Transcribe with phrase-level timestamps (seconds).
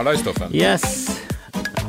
[0.00, 0.54] Hallais, Stoffen.
[0.54, 1.08] Yes.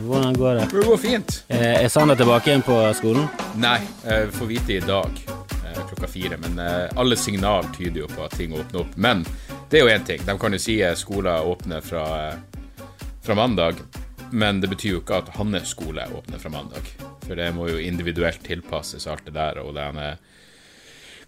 [0.02, 0.65] Hvordan går det?
[0.71, 1.44] Det går fint.
[1.47, 3.29] Eh, Er Sander tilbake igjen på skolen?
[3.56, 6.35] Nei, eh, vi får vite i dag eh, klokka fire.
[6.42, 8.97] Men eh, alle signal tyder jo på at ting åpner opp.
[8.99, 9.24] Men
[9.70, 10.26] det er jo én ting.
[10.28, 12.03] De kan jo si at skoler åpner fra,
[12.34, 12.84] eh,
[13.24, 13.79] fra mandag.
[14.31, 16.91] Men det betyr jo ikke at hans skole åpner fra mandag.
[17.23, 19.62] For det må jo individuelt tilpasses alt det der.
[19.63, 20.20] Og eh,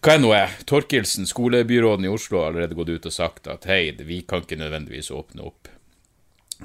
[0.03, 0.59] Hva er nå er?
[0.67, 4.59] Torkelsen, skolebyråden i Oslo, har allerede gått ut og sagt at hei, vi kan ikke
[4.59, 5.71] nødvendigvis åpne opp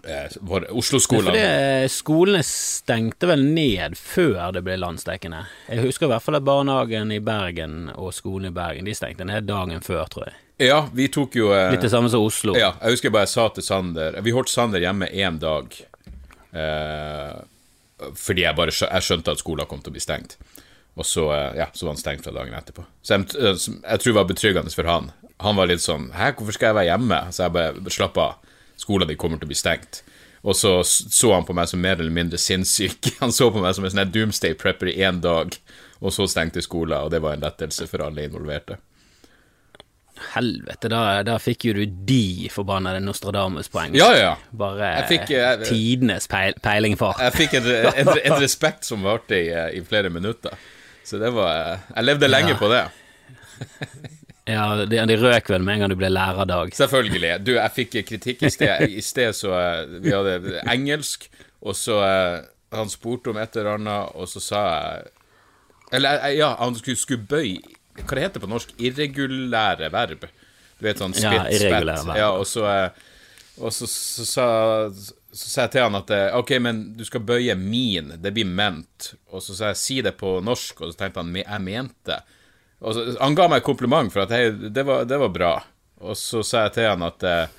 [0.05, 1.37] eh, Fordi Oslo-skolene.
[1.39, 5.45] eh, skolene stengte vel ned før det ble landsdekkende.
[5.69, 9.25] Jeg husker i hvert fall at barnehagen i Bergen og skolen i Bergen de stengte
[9.29, 10.37] ned dagen før, tror jeg.
[10.69, 12.57] Ja, vi tok jo eh, Litt det samme som Oslo.
[12.59, 15.75] Ja, jeg husker bare jeg sa til Sander Vi holdt Sander hjemme én dag.
[16.53, 17.37] Eh,
[18.15, 20.37] fordi jeg bare jeg skjønte at skolen kom til å bli stengt.
[20.99, 22.83] Og så, eh, ja, så var han stengt fra dagen etterpå.
[23.03, 25.13] Så jeg, eh, jeg tror det var betryggende for han.
[25.41, 27.19] Han var litt sånn Hæ, hvorfor skal jeg være hjemme?
[27.31, 28.35] Så jeg bare slapp av.
[28.79, 30.03] Skolen din kommer til å bli stengt.
[30.47, 33.09] Og så så han på meg som mer eller mindre sinnssyk.
[33.21, 35.51] Han så på meg som en sånn doomsday prepper i én dag,
[35.99, 38.77] og så stengte skolen, og det var en lettelse for alle involverte.
[40.35, 43.95] Helvete, da, da fikk jo du de forbannede Nostradamus-poeng.
[43.99, 44.31] Ja, ja.
[44.51, 47.19] Bare fikk, jeg, tidenes peil, peiling, for.
[47.23, 47.69] Jeg fikk en,
[48.03, 50.55] en, en respekt som varte i, eh, i flere minutter.
[51.07, 52.59] Så det var eh, Jeg levde lenge Ja.
[52.63, 52.83] på det.
[54.49, 56.73] Ja, de, de røk vel med en gang du ble lærerdag.
[56.77, 57.33] Selvfølgelig.
[57.45, 58.87] Du, jeg fikk kritikk i sted.
[58.89, 61.29] I sted så eh, Vi hadde engelsk,
[61.61, 62.47] og så eh,
[62.77, 65.11] Han spurte om et eller annet, og så sa jeg
[65.99, 67.61] Eller eh, ja, han skulle, skulle bøye
[67.99, 68.73] Hva det heter på norsk?
[68.79, 70.25] Irregulære verb.
[70.79, 72.09] Du vet sånn ja, irregulære spett.
[72.09, 72.21] verb.
[72.23, 72.65] Ja, og så,
[73.59, 74.47] og så, så, sa,
[75.35, 78.15] så sa jeg til han at OK, men du skal bøye min.
[78.23, 79.11] Det blir ment.
[79.35, 82.21] Og så sa jeg si det på norsk, og så tenkte han jeg mente.
[82.23, 82.38] Og
[82.79, 85.53] så, han ga meg kompliment for at hei, det var, det var bra.
[86.05, 87.57] Og så sa jeg til han at eh,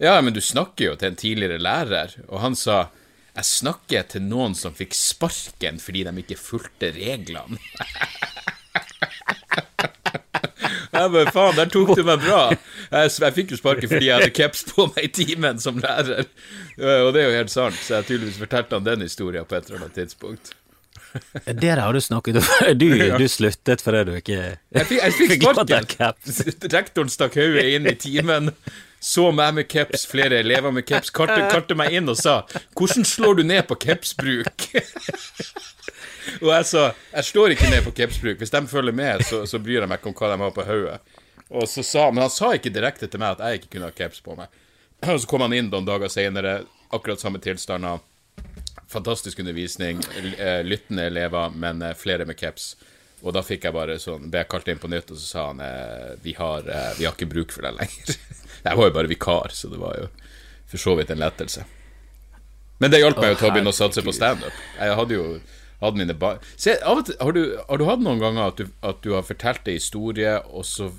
[0.00, 2.14] ja, men du snakker jo til en tidligere lærer.
[2.30, 2.86] Og han sa
[3.30, 7.60] jeg snakker til noen som fikk sparken fordi de ikke fulgte reglene.
[10.90, 12.40] Jeg bare, faen, der tok du meg bra.
[12.90, 16.26] Jeg, jeg fikk jo sparken fordi jeg hadde caps på meg i timen som lærer.
[16.76, 19.70] Og det er jo helt sant, så jeg tydeligvis fortalte han den historien på et
[19.70, 20.50] eller annet tidspunkt.
[21.46, 22.78] Det der har du snakket om.
[22.78, 22.86] Du,
[23.18, 26.14] du sluttet fordi du ikke Jeg fikk, jeg fikk sparken.
[26.76, 28.52] Rektoren stakk hodet inn i timen,
[29.00, 32.42] så meg med caps, flere elever med caps, kartet karte meg inn og sa
[32.76, 34.68] 'Hvordan slår du ned på capsbruk?'
[36.42, 38.38] og jeg sa 'Jeg slår ikke ned på capsbruk.
[38.38, 40.68] Hvis de følger med, så, så bryr jeg meg ikke om hva de har på
[40.68, 40.98] hodet'.
[41.50, 43.96] Og så sa, Men han sa ikke direkte til meg at jeg ikke kunne ha
[43.96, 44.46] caps på meg.
[45.02, 46.60] Og så kom han inn noen dager senere,
[46.92, 47.98] akkurat samme tilstander.
[48.90, 50.00] Fantastisk undervisning,
[50.38, 52.72] eh, lyttende elever, men eh, flere med caps.
[53.22, 55.44] Og da fikk jeg bare sånn, ble jeg kalt inn på nytt, og så sa
[55.52, 56.66] han eh, vi, har,
[56.98, 58.18] vi har ikke bruk for deg lenger.
[58.66, 60.08] jeg var jo bare vikar, så det var jo
[60.70, 61.64] for så vidt en lettelse.
[62.82, 64.58] Men det hjalp meg jo til å begynne å satse på standup.
[64.78, 65.24] Jeg hadde jo
[65.80, 68.58] hadde mine ba Se, av og til, har, du, har du hatt noen ganger at
[68.60, 70.90] du, at du har fortalt en historie, og så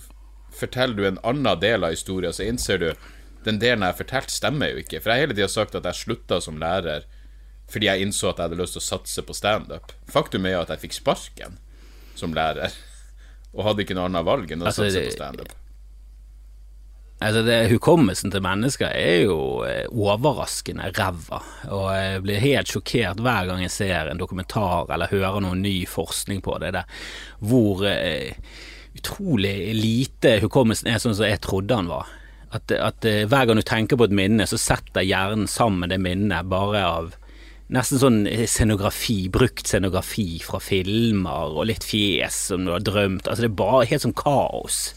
[0.56, 2.90] forteller du en annen del av historien, så innser du
[3.46, 5.02] den delen jeg har fortalt, stemmer jo ikke.
[5.02, 7.08] For jeg har hele tida sagt at jeg slutta som lærer
[7.72, 9.96] fordi jeg innså at jeg hadde lyst til å satse på standup.
[10.12, 11.58] Faktum er jo at jeg fikk sparken
[12.20, 12.76] som lærer,
[13.56, 15.58] og hadde ikke noe annet valg enn å Altså, satse på standup.
[17.22, 23.22] Altså, det, Hukommelsen til mennesker er jo eh, overraskende ræva, og jeg blir helt sjokkert
[23.22, 27.04] hver gang jeg ser en dokumentar eller hører noe ny forskning på det, der,
[27.46, 28.34] hvor eh,
[28.98, 32.10] utrolig lite hukommelsen er sånn som jeg trodde han var.
[32.52, 36.02] At, at eh, hver gang du tenker på et minne, så setter hjernen sammen det
[36.02, 37.14] minnet bare av
[37.72, 43.30] Nesten sånn eh, scenografi, brukt scenografi fra filmer og litt fjes som du har drømt.
[43.30, 44.90] Altså Det er bare helt sånn kaos.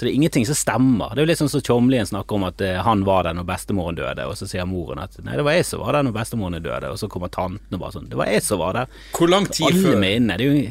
[0.00, 1.12] Så det er ingenting som stemmer.
[1.12, 3.48] Det er jo litt sånn som Tjomlien snakker om at eh, han var der når
[3.48, 6.14] bestemoren døde, og så sier moren at nei, det var jeg som var der når
[6.16, 8.94] bestemoren døde, og så kommer tanten og bare sånn det var jeg som var der.
[9.16, 9.98] Hvor lang tid før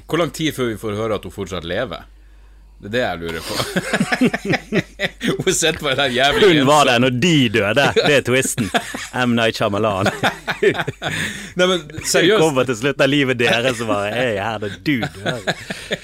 [0.10, 2.06] Hvor lang tid før vi får høre at hun fortsatt lever?
[2.80, 3.56] Det er det jeg lurer på.
[5.44, 7.88] hun sitter den der jævlig Hun var der når de døde!
[7.98, 8.70] Det er twisten.
[9.20, 9.34] M.
[9.36, 10.08] Night Shyamalan.
[11.60, 12.40] Nei, men seriøst.
[12.40, 15.52] kommer til slutt av livet deres og bare Jeg er her når du dør.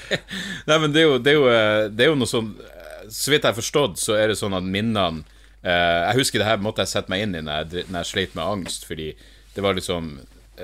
[0.68, 3.08] Nei, men det er jo, det er jo, eh, det er jo noe sånn eh,
[3.08, 5.24] Så vidt jeg har forstått, så er det sånn at minnene
[5.64, 8.12] eh, Jeg husker det her måtte jeg sette meg inn i når jeg, når jeg
[8.12, 9.14] sleit med angst, fordi
[9.56, 10.18] det var liksom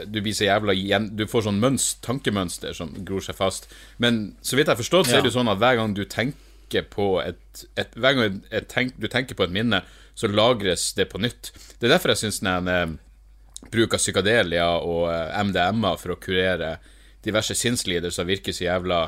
[0.06, 3.68] du blir så jævla igjen, Du får sånn mønst, tankemønster som gror seg fast.
[4.02, 6.04] Men så vidt jeg har forstått, så er det jo sånn at hver gang du
[6.04, 9.82] tenker på et, et Hver gang et tenk, du tenker på et minne,
[10.14, 11.52] så lagres det på nytt.
[11.78, 12.94] Det er derfor jeg syns eh,
[13.72, 16.76] bruk av psykadelia og eh, MDMA for å kurere
[17.24, 19.02] diverse sinnslidelser virker så jævla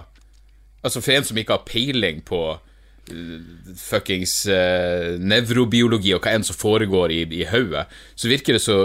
[0.85, 3.45] Altså, for en som ikke har peiling på eh,
[3.81, 8.77] fuckings uh, nevrobiologi og hva enn som foregår i, i hodet, så virker det så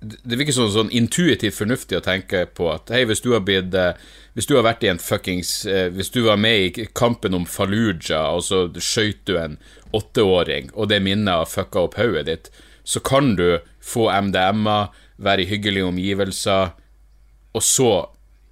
[0.00, 3.74] det virker sånn, sånn intuitivt fornuftig å tenke på at hei, hvis du har blitt
[3.74, 3.98] eh,
[4.38, 7.46] Hvis du har vært i en fuckings eh, Hvis du var med i kampen om
[7.48, 9.58] Fallujah, og så skøyt du en
[9.96, 12.50] åtteåring, og det minnet har fucka opp hodet ditt,
[12.84, 16.74] så kan du få MDMA, være i hyggelige omgivelser,
[17.56, 17.92] og så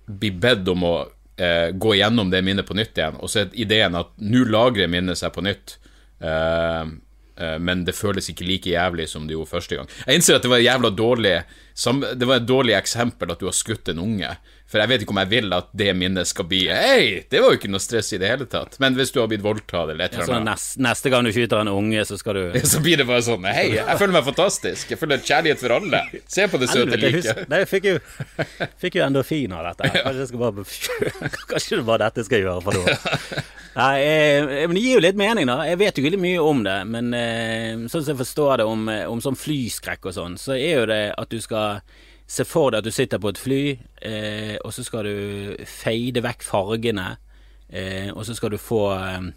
[0.08, 0.94] bli bedt om å
[1.36, 4.88] eh, gå gjennom det minnet på nytt igjen, og så er ideen at nå lagrer
[4.88, 5.76] minnet seg på nytt.
[6.24, 6.88] Eh,
[7.60, 9.90] men det føles ikke like jævlig som det gjorde første gang.
[10.06, 11.34] Jeg innser at det var, jævla dårlig,
[12.16, 14.30] det var et dårlig eksempel at du har skutt en unge.
[14.66, 17.52] For jeg vet ikke om jeg vil at det minnet skal bli Hei, det var
[17.52, 18.80] jo ikke noe stress i det hele tatt.
[18.82, 21.62] Men hvis du har blitt voldtatt eller et eller annet neste, neste gang du skyter
[21.62, 24.90] en unge, så skal du Så blir det bare sånn Hei, jeg føler meg fantastisk.
[24.90, 26.02] Jeg føler kjærlighet for alle.
[26.26, 27.44] Se på det søte liket.
[27.46, 28.00] Jeg fikk jo,
[28.82, 29.92] fikk jo endorfin av dette.
[30.06, 30.66] Kanskje, det bare,
[31.52, 33.46] kanskje det bare dette skal gjøre for noe.
[33.76, 33.96] Nei,
[34.64, 35.58] men det gir jo litt mening, da.
[35.68, 38.86] Jeg vet jo ikke mye om det, men eh, sånn som jeg forstår det om,
[39.12, 41.82] om sånn flyskrekk og sånn, så er jo det at du skal
[42.26, 43.60] Se for deg at du sitter på et fly,
[44.02, 47.12] eh, og så skal du feide vekk fargene,
[47.70, 49.28] eh, og så skal du få eh,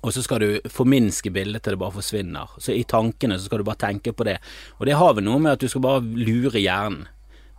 [0.00, 2.52] og så skal du forminske bildet til det bare forsvinner.
[2.56, 4.38] Så i tankene så skal du bare tenke på det.
[4.78, 7.04] Og det har vel noe med at du skal bare lure hjernen.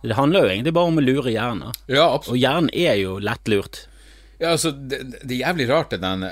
[0.02, 1.76] Det handler jo egentlig bare om å lure hjernen.
[1.86, 2.34] Ja, absolutt.
[2.34, 3.84] Og hjernen er jo lettlurt.
[4.42, 6.24] Ja, altså, det, det er jævlig rart, det der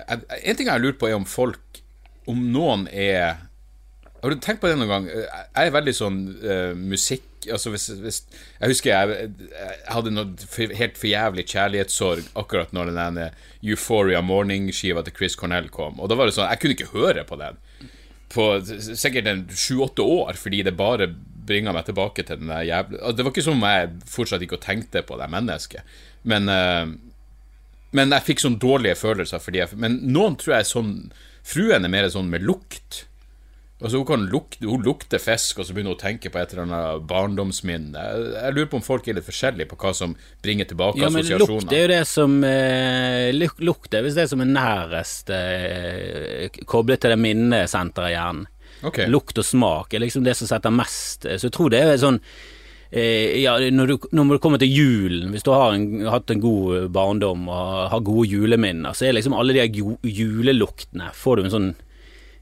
[0.43, 1.81] En ting jeg har lurt på, er om folk
[2.31, 3.47] Om noen er
[4.21, 5.07] Har du tenkt på det noen gang?
[5.11, 8.19] Jeg er veldig sånn uh, musikk altså hvis, hvis,
[8.59, 13.21] Jeg husker jeg, jeg hadde noe for, helt forjævlig kjærlighetssorg akkurat når den
[13.65, 15.97] Euphoria Morning-skiva til Chris Cornell kom.
[15.97, 17.57] Og da var det sånn Jeg kunne ikke høre på den
[18.31, 21.09] på sikkert en sju-åtte år, fordi det bare
[21.51, 24.61] bringa meg tilbake til den der jævla Det var ikke som om jeg fortsatt ikke
[24.63, 25.97] tenkte på det mennesket,
[26.31, 26.93] men uh,
[27.97, 30.93] Men jeg fikk sånn dårlige følelser fordi jeg Men noen tror jeg er sånn
[31.51, 33.07] Fruen er mer sånn med lukt.
[33.81, 36.51] Altså hun, kan lukte, hun lukter fisk, og så begynner hun å tenke på et
[36.53, 37.97] eller annet barndomsminne.
[37.97, 40.13] Jeg, jeg, lurer på om folk er litt forskjellige på hva som
[40.45, 41.65] bringer tilbake ja, assosiasjoner.
[41.65, 43.31] Lukt er jo det som eh,
[43.65, 48.47] Lukt er visst det som er nærest eh, koblet til det minnesenteret i hjernen.
[48.85, 49.09] Okay.
[49.13, 52.17] Lukt og smak er liksom det som setter mest Så jeg tror det er sånn
[52.91, 56.43] eh, ja, når du, når du, kommer til julen, hvis du har en, hatt en
[56.43, 59.69] god barndom og har gode juleminner, så er liksom alle de
[60.03, 61.71] juleluktene Får du en sånn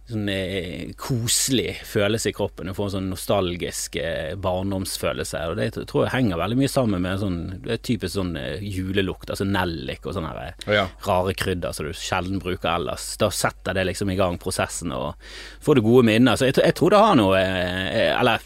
[0.08, 2.70] sånn eh, koselig følelse i kroppen.
[2.70, 5.42] Du får en sånn nostalgisk eh, barndomsfølelse.
[5.50, 8.64] Og det tror jeg henger veldig mye sammen med sånn, det er typisk sånn eh,
[8.64, 10.86] julelukt, altså nellik og sånne her, oh, ja.
[11.06, 13.10] rare krydder som du sjelden bruker ellers.
[13.20, 15.18] Da setter det liksom i gang prosessen, og
[15.64, 16.38] får du gode minner.
[16.38, 18.42] Så jeg, jeg tror det har noe eh, Eller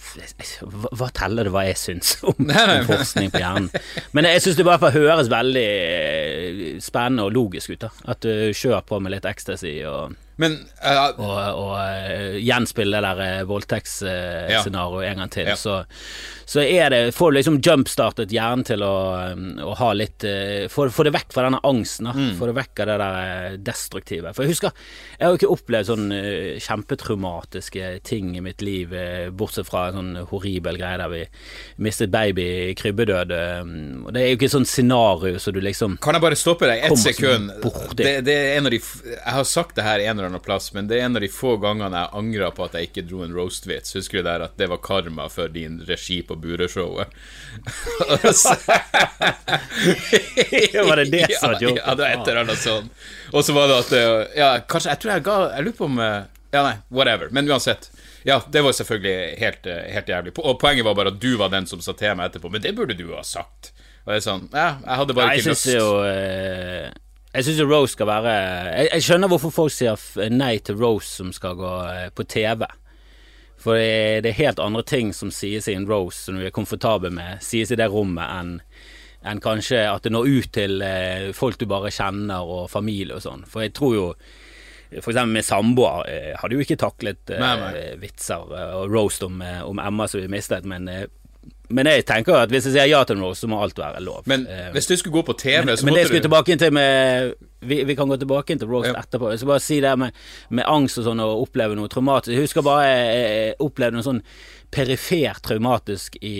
[0.63, 3.71] hva, hva teller det hva jeg syns om, om, forskning på hjernen?
[4.17, 7.87] Men jeg syns det bare høres veldig eh, spennende og logisk ut.
[7.87, 12.97] da At du kjører på med litt ecstasy og men, uh, og, og uh, gjenspille
[12.97, 15.11] det der uh, voldtektsscenarioet uh, ja.
[15.11, 15.51] en gang til.
[15.53, 15.57] Ja.
[15.61, 15.83] Så,
[16.49, 18.95] så, er det Får du liksom jumpstartet hjernen til å,
[19.67, 20.25] å ha litt
[20.73, 22.09] få, det vekk fra denne angsten.
[22.09, 22.33] Mm.
[22.39, 24.33] Få det vekk av det der destruktive.
[24.33, 24.73] For jeg husker
[25.19, 26.07] Jeg har jo ikke opplevd sånn
[26.63, 28.93] kjempetraumatiske ting i mitt liv,
[29.37, 31.23] bortsett fra en sånn horribel greie der vi
[31.85, 33.35] mistet baby i krybbedød.
[34.07, 36.69] Og det er jo ikke et sånt scenario så du liksom Kan jeg bare stoppe
[36.71, 37.53] deg ett sekund?
[37.97, 40.71] Det, det, er en av de Jeg har sagt det her en eller annen plass,
[40.73, 43.25] men det er en av de få gangene jeg angra på at jeg ikke dro
[43.27, 43.97] en roast-vits.
[43.99, 47.11] Husker du der at det var karma for din regi på Bureshowet?
[50.87, 51.79] var det det som var joken?
[51.85, 52.89] Ja, det var et eller annet sånn.
[53.33, 53.93] Og så var det at
[54.39, 57.29] Ja, kanskje Jeg tror jeg ga Jeg lurer på om Ja, nei, whatever.
[57.33, 57.91] Men uansett.
[58.29, 60.33] Ja, det var selvfølgelig helt, helt jævlig.
[60.39, 62.75] Og poenget var bare at du var den som sa til meg etterpå, men det
[62.77, 63.73] burde du ha sagt.
[64.05, 65.67] Og det er sånn Ja, jeg hadde bare Nei, ikke lyst.
[65.67, 66.92] Jeg syns jo eh,
[67.33, 71.33] jeg syns Rose skal være jeg, jeg, skjønner hvorfor folk sier nei til Rose som
[71.33, 72.67] skal gå eh, på TV.
[73.63, 77.15] For det, er helt andre ting som sies i en Rose som du er komfortabel
[77.15, 78.57] med, sies i det rommet, enn
[79.23, 83.23] en kanskje at det når ut til eh, folk du bare kjenner og familie og
[83.23, 83.45] sånn.
[83.47, 84.07] For jeg tror jo
[84.99, 89.81] for eksempel med samboer eh, hadde jo ikke taklet eh, vitser og roast om, om
[89.81, 90.91] Emma som vi mistet, men
[91.73, 94.27] men jeg tenker at hvis jeg sier ja til noe, så må alt være lov.
[94.31, 96.29] Men uh, hvis du skulle gå på TV, men, så men måtte det skulle du
[96.29, 98.97] tilbake til med vi, vi, kan gå tilbake til roast ja.
[98.99, 99.31] etterpå.
[99.31, 100.17] Jeg skal bare si det med,
[100.51, 102.35] med angst og sånn, og oppleve noe traumatisk.
[102.35, 104.23] Jeg husker bare jeg opplevde noe sånn
[104.73, 106.37] perifert traumatisk i,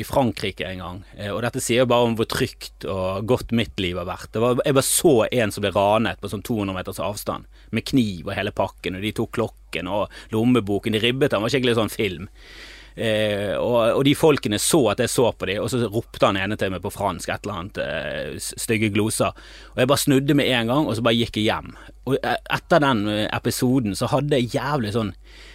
[0.00, 1.00] i, Frankrike en gang.
[1.18, 4.38] Eh, og dette sier jo bare om hvor trygt og godt mitt liv har vært.
[4.40, 8.30] Var, jeg bare så en som ble ranet på sånn 200 meters avstand, med kniv
[8.30, 10.96] og hele pakken, og de tok klokken og lommeboken.
[10.96, 12.30] De ribbet han, var skikkelig sånn film.
[12.96, 16.36] Eh, og, og, de folkene så at jeg så på dem, og så ropte han
[16.38, 19.34] ene til meg på fransk et eller annet eh, stygge gloser.
[19.74, 21.72] Og jeg bare snudde med en gang, og så bare gikk jeg hjem.
[22.06, 23.02] Og eh, etter den
[23.34, 25.14] episoden så hadde jeg jævlig sånn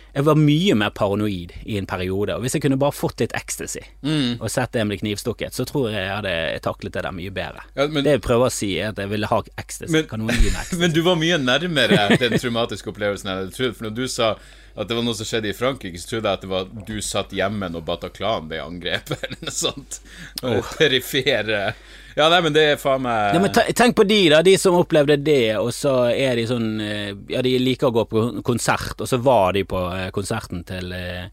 [0.10, 2.34] jeg var mye mer paranoid i en periode.
[2.34, 4.40] Og hvis jeg kunne bare fått litt ecstasy Mm.
[4.42, 6.32] og sett det bli knivstukket, så tror jeg jeg hadde
[6.66, 7.62] taklet det der mye bedre.
[7.78, 9.92] Ja, men- det jeg prøver å si, er at jeg ville ha ecstasy.
[9.94, 10.80] Men- kan noen gi meg ecstasy?
[10.82, 13.76] Men du var mye nærmere den traumatiske opplevelsen enn jeg trodde.
[13.78, 14.32] For når du sa
[14.80, 17.00] at det var noe som skjedde i Frankrike, så trodde jeg at det var du
[17.04, 20.00] satt hjemme når Bataclan ble angrepet, eller noe sånt.
[20.40, 20.62] Oh.
[20.78, 21.74] Perifere
[22.16, 24.78] Ja, nei, men det er faen meg Ja, men Tenk på de da, de som
[24.80, 28.96] opplevde det, og så er de sånn eh, Ja, de liker å gå på konsert,
[29.00, 31.28] og så var de på eh, konserten til, eh,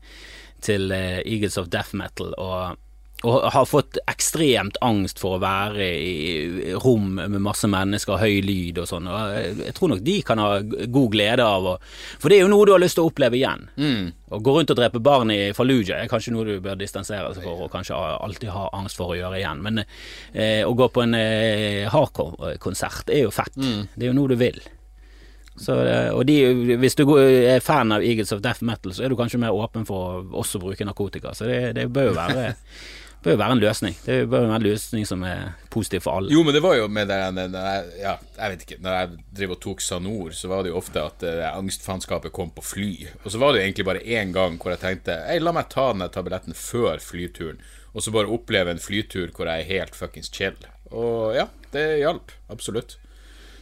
[0.66, 2.82] til Eagles of Death Metal, og,
[3.24, 8.80] og har fått ekstremt angst for å være i rom med masse mennesker høy lyd
[8.82, 9.08] og sånn.
[9.08, 11.74] Jeg, tror nok de kan ha god glede av å
[12.20, 13.64] For det er jo noe du har lyst til å oppleve igjen.
[14.28, 17.46] Å gå rundt og drepe barn i Fallujah er kanskje noe du bør distansere seg
[17.46, 19.64] for, og kanskje alltid ha angst for å gjøre igjen.
[19.64, 23.56] Men eh, å gå på en eh, hardcore-konsert er jo fett.
[23.94, 24.60] Det er jo noe du vil.
[25.56, 25.72] Så,
[26.12, 26.36] og de,
[26.76, 29.86] hvis du er fan av Eagles of Death Metal, så er du kanskje mer åpen
[29.88, 31.32] for å også bruke narkotika.
[31.32, 32.50] Så det, det bør jo være
[33.26, 33.96] bør jo være en løsning.
[34.04, 35.40] Det bør jo være en løsning som er
[35.72, 36.32] positiv for alle.
[36.32, 39.24] Jo, men det var jo med det når jeg, Ja, jeg vet ikke Når jeg
[39.38, 42.90] drev og tok Sanor, så var det jo ofte at uh, angstfanskapet kom på fly.
[43.24, 45.70] Og så var det jo egentlig bare én gang hvor jeg tenkte Ei, la meg
[45.72, 47.58] ta den tabletten før flyturen.
[47.96, 50.58] Og så bare oppleve en flytur hvor jeg er helt fuckings chill.
[50.92, 52.34] Og ja, det hjalp.
[52.52, 52.98] Absolutt.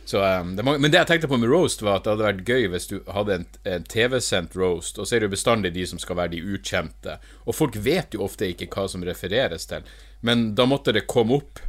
[0.05, 2.49] Så, um, det men det jeg tenkte på med roast, var at det hadde vært
[2.49, 5.87] gøy hvis du hadde en, en TV-sendt roast, og så er det jo bestandig de
[5.89, 7.17] som skal være de ukjente.
[7.49, 9.87] Og folk vet jo ofte ikke hva som refereres til,
[10.25, 11.63] men da måtte det komme opp.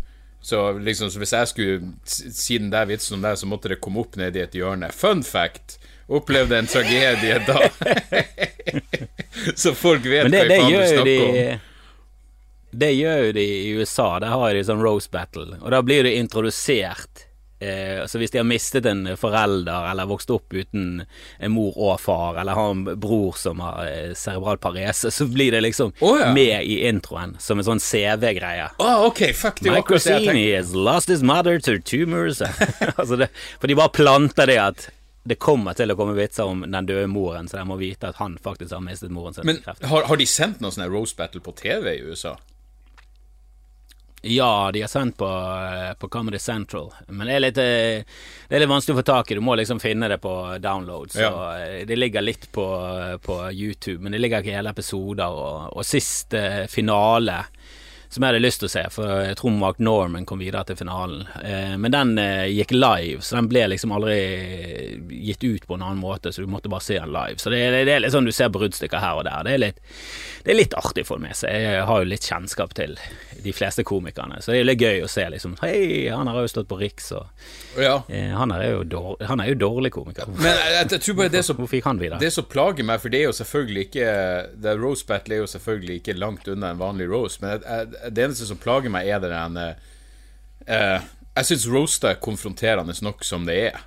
[0.45, 3.79] Så liksom, så hvis jeg skulle si den der vitsen om deg, så måtte det
[3.81, 4.91] komme opp nedi et hjørne.
[4.93, 5.79] Fun fact!
[6.05, 7.63] Opplevde en tragedie da.
[9.61, 11.63] så folk vet det, hva det faen du snakker de om.
[12.75, 14.09] Det gjør jo de i USA.
[14.21, 17.24] Der har de sånn roast battle, og da blir det introdusert.
[17.65, 21.99] Eh, så hvis de har mistet en forelder, eller vokst opp uten en mor og
[22.01, 26.19] far, eller har en bror som har eh, cerebral parese, så blir det liksom oh,
[26.21, 26.31] ja.
[26.33, 28.69] med i introen, som en sånn CV-greie.
[28.77, 32.41] Ah, ok, fuck, det det jeg has lost his mother to tumors.
[32.99, 34.89] altså det, for de bare planter det at
[35.25, 38.19] det kommer til å komme vitser om den døde moren, så de må vite at
[38.21, 41.41] han faktisk har mistet moren sin Men har, har de sendt noen sånn Rose battle
[41.41, 42.35] på TV i USA?
[44.27, 48.05] Ja, de har sendt på, eh, på Comedy Central, men det er, litt, eh,
[48.49, 49.35] det er litt vanskelig å få tak i.
[49.37, 50.31] Du må liksom finne det på
[50.63, 51.11] download.
[51.13, 51.57] Så Ja.
[51.59, 52.65] eh, det ligger litt på,
[53.21, 55.29] på YouTube, men det ligger ikke hele episoder.
[55.29, 57.43] Og, og sist eh, finale,
[58.15, 60.77] som jeg hadde lyst til å se, for jeg tror Mark Norman kom videre til
[60.79, 61.25] finalen.
[61.43, 64.17] Eh, men den eh, gikk live, så den ble liksom aldri
[65.25, 67.37] gitt ut på en annen måte, så du måtte bare se den live.
[67.41, 69.43] Så det, det er litt sånn du ser bruddstykker her og der.
[69.47, 69.81] Det er litt,
[70.45, 72.95] det er litt artig for meg, så jeg har jo litt kjennskap til
[73.45, 74.39] de fleste komikerne.
[74.41, 77.11] Så det er litt gøy å se liksom Hei, han har jo stått på Riks,
[77.17, 77.97] og Ja.
[78.09, 80.29] eh, han, er jo dårlig, han er jo dårlig komiker.
[80.31, 82.19] Men jeg, jeg, jeg tror bare det som fikk han videre?
[82.21, 84.09] Det som plager meg, for det er jo selvfølgelig ikke
[84.63, 88.04] The Rose battle er jo selvfølgelig ikke langt unna en vanlig Rose, men jeg, jeg,
[88.09, 89.75] det eneste som plager meg, er det der
[90.67, 93.83] eh, Jeg syns roaster er konfronterende nok som det er.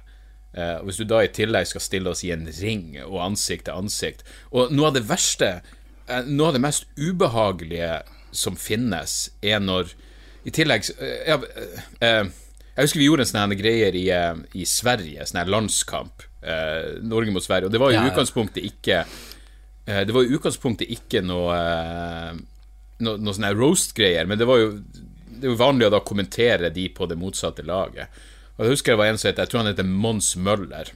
[0.58, 3.76] Uh, hvis du da i tillegg skal stille oss i en ring og ansikt til
[3.76, 5.50] ansikt Og noe av det verste,
[6.08, 7.98] uh, noe av det mest ubehagelige
[8.32, 9.92] som finnes, er når
[10.48, 11.44] I tillegg uh,
[12.00, 14.08] Jeg husker vi gjorde en sånn greier i,
[14.56, 16.25] i Sverige, sånn landskamp.
[16.42, 17.66] Eh, Norge mot Sverige.
[17.66, 18.12] Og det var i Ja, ja.
[18.12, 19.04] utgangspunktet ikke
[19.87, 21.56] eh, Det var i utgangspunktet ikke noe
[22.99, 24.73] eh, Noe, sånne roast-greier, men det var jo
[25.38, 28.11] Det er vanlig å da kommentere de på det motsatte laget.
[28.57, 30.90] Og jeg husker det var en som het Jeg tror han heter Mons Møller.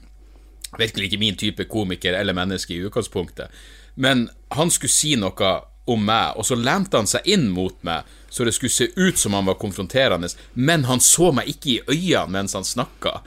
[0.78, 3.52] Virkelig ikke min type komiker eller menneske i utgangspunktet.
[3.94, 5.52] Men han skulle si noe
[5.84, 9.18] om meg, og så lente han seg inn mot meg, så det skulle se ut
[9.18, 13.20] som han var konfronterende, men han så meg ikke i øynene mens han snakka.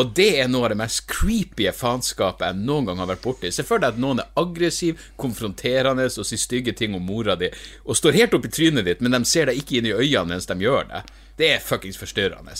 [0.00, 3.52] Og det er noe av det mest creepy faenskapet jeg noen gang har vært borti.
[3.52, 7.50] Se for deg at noen er aggressiv, konfronterende og sier stygge ting om mora di,
[7.84, 10.30] og står helt opp i trynet ditt, men de ser deg ikke inn i øynene
[10.30, 11.02] mens de gjør det.
[11.36, 12.56] Det er fuckings forstyrrende.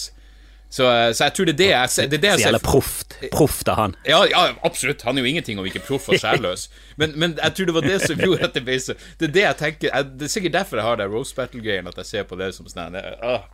[0.70, 2.62] Så, eh, så jeg tror det er det jeg ser det er det jeg ser
[2.62, 3.16] proft.
[3.32, 3.96] Proft av han.
[4.06, 5.02] ja, ja, absolutt.
[5.08, 6.68] Han er jo ingenting om ikke proff og sjælløs.
[7.00, 9.34] Men, men jeg tror det var det som gjorde at det ble så Det er
[9.34, 12.06] det jeg tenker jeg, Det er sikkert derfor jeg har det Rose battle-greien, at jeg
[12.12, 13.48] ser på det som sånn ah,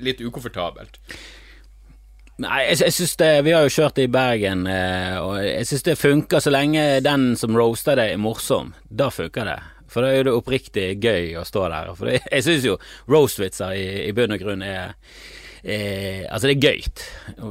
[0.00, 0.96] litt ukomfortabelt.
[2.40, 5.66] Nei, jeg, jeg synes det Vi har jo kjørt det i Bergen, eh, og jeg
[5.68, 8.72] synes det funker så lenge den som roaster det, er morsom.
[8.88, 9.58] Da funker det.
[9.92, 11.92] For da er jo det oppriktig gøy å stå der.
[11.98, 12.78] For det, jeg synes jo
[13.12, 14.96] roastvitser i, i bunn og grunn er
[15.62, 17.02] Eh, altså det er gøyt.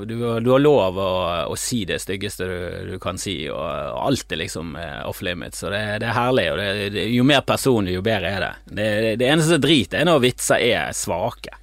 [0.03, 1.11] Du, du har lov å,
[1.47, 2.57] å si det styggeste du,
[2.91, 5.63] du kan si, og, og alt er liksom eh, off limits.
[5.63, 6.47] Og det, det er herlig.
[6.51, 8.53] Og det, det, jo mer personlig, jo bedre er det.
[8.67, 8.89] Det,
[9.21, 11.55] det eneste som drit, er når vitser er svake.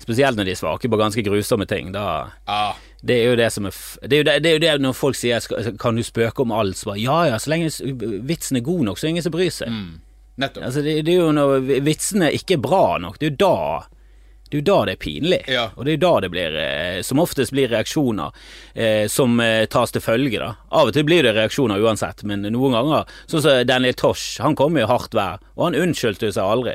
[0.00, 1.92] Spesielt når de er svake på ganske grusomme ting.
[1.92, 3.76] Da, Ah, Det er jo det som er
[4.08, 5.40] Det er det, det, er jo det når folk sier
[5.80, 6.76] Kan du spøke om alt?
[6.76, 7.68] Så bare, ja ja, så lenge
[8.28, 9.68] vitsen er god nok, så er det ingen som bryr seg.
[9.68, 10.00] Mm.
[10.40, 13.56] Altså, det, det er jo når vitsene ikke er bra nok, det er jo da
[14.50, 15.68] det er jo da det er pinlig, Ja.
[15.76, 18.32] og det er jo da det blir eh, som oftest blir reaksjoner
[18.74, 20.38] eh, som eh, tas til følge.
[20.42, 20.56] da.
[20.72, 24.56] Av og til blir det reaksjoner uansett, men noen ganger Sånn som Daniel Tosh, han
[24.58, 26.74] kom jo hardt vær, og han unnskyldte seg aldri.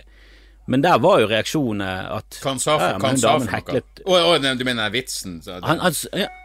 [0.68, 4.38] Men der var jo reaksjonen at Hva sa for, ja, men damen heklet- Å, oh,
[4.42, 5.36] nei, du mener vitsen?
[5.46, 5.94] Så, han, han,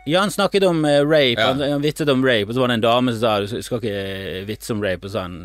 [0.04, 1.46] ja, han snakket om eh, rape, Ja.
[1.54, 3.78] han, han vitset om rape, og så var det en dame som sa du skal
[3.80, 5.38] ikke vitse om rape, og så han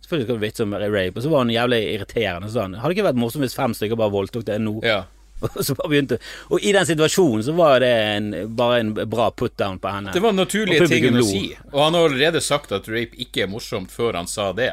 [0.00, 2.62] selvfølgelig skal du vitse om rape, og så var han jævlig irriterende, og så sa
[2.70, 4.78] han hadde det ikke vært morsomt hvis fem stykker bare voldtok deg nå?
[4.86, 5.02] ja.
[5.66, 6.18] Så bare begynte
[6.50, 10.14] Og i den situasjonen så var det en, bare en bra put-down på henne.
[10.14, 11.44] Det var naturlige ting å si.
[11.72, 14.72] Og han har allerede sagt at rape ikke er morsomt før han sa det.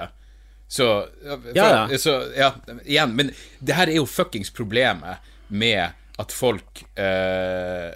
[0.69, 0.85] Så
[1.25, 1.97] ja, for, Ja, ja.
[1.97, 2.51] Så, ja
[2.85, 7.95] igjen, men det her er jo fuckings problemet med at folk eh,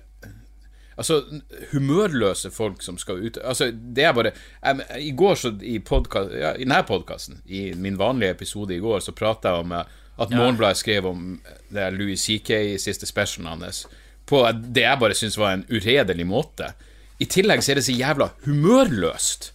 [0.93, 1.23] Altså,
[1.71, 6.27] humørløse folk som skal ut Altså, det er bare jeg, I går, så i, podka,
[6.29, 9.73] ja, i denne podkasten, i min vanlige episode i går, så prata jeg om
[10.17, 11.39] at Morgenbladet skrev om
[11.73, 13.85] det Louis CK i siste specialen hans,
[14.29, 16.71] på det jeg bare syns var en uredelig måte.
[17.19, 19.51] I tillegg så er det så jævla humørløst.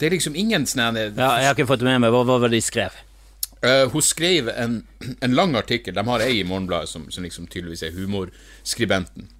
[0.00, 2.50] Det er liksom ingen sånn Ja, jeg har ikke fått med meg hva, hva var
[2.50, 2.96] det de skrev.
[3.64, 4.80] Uh, hun skrev en,
[5.24, 5.94] en lang artikkel.
[5.96, 9.30] De har ei i Morgenbladet som, som liksom tydeligvis er humorskribenten.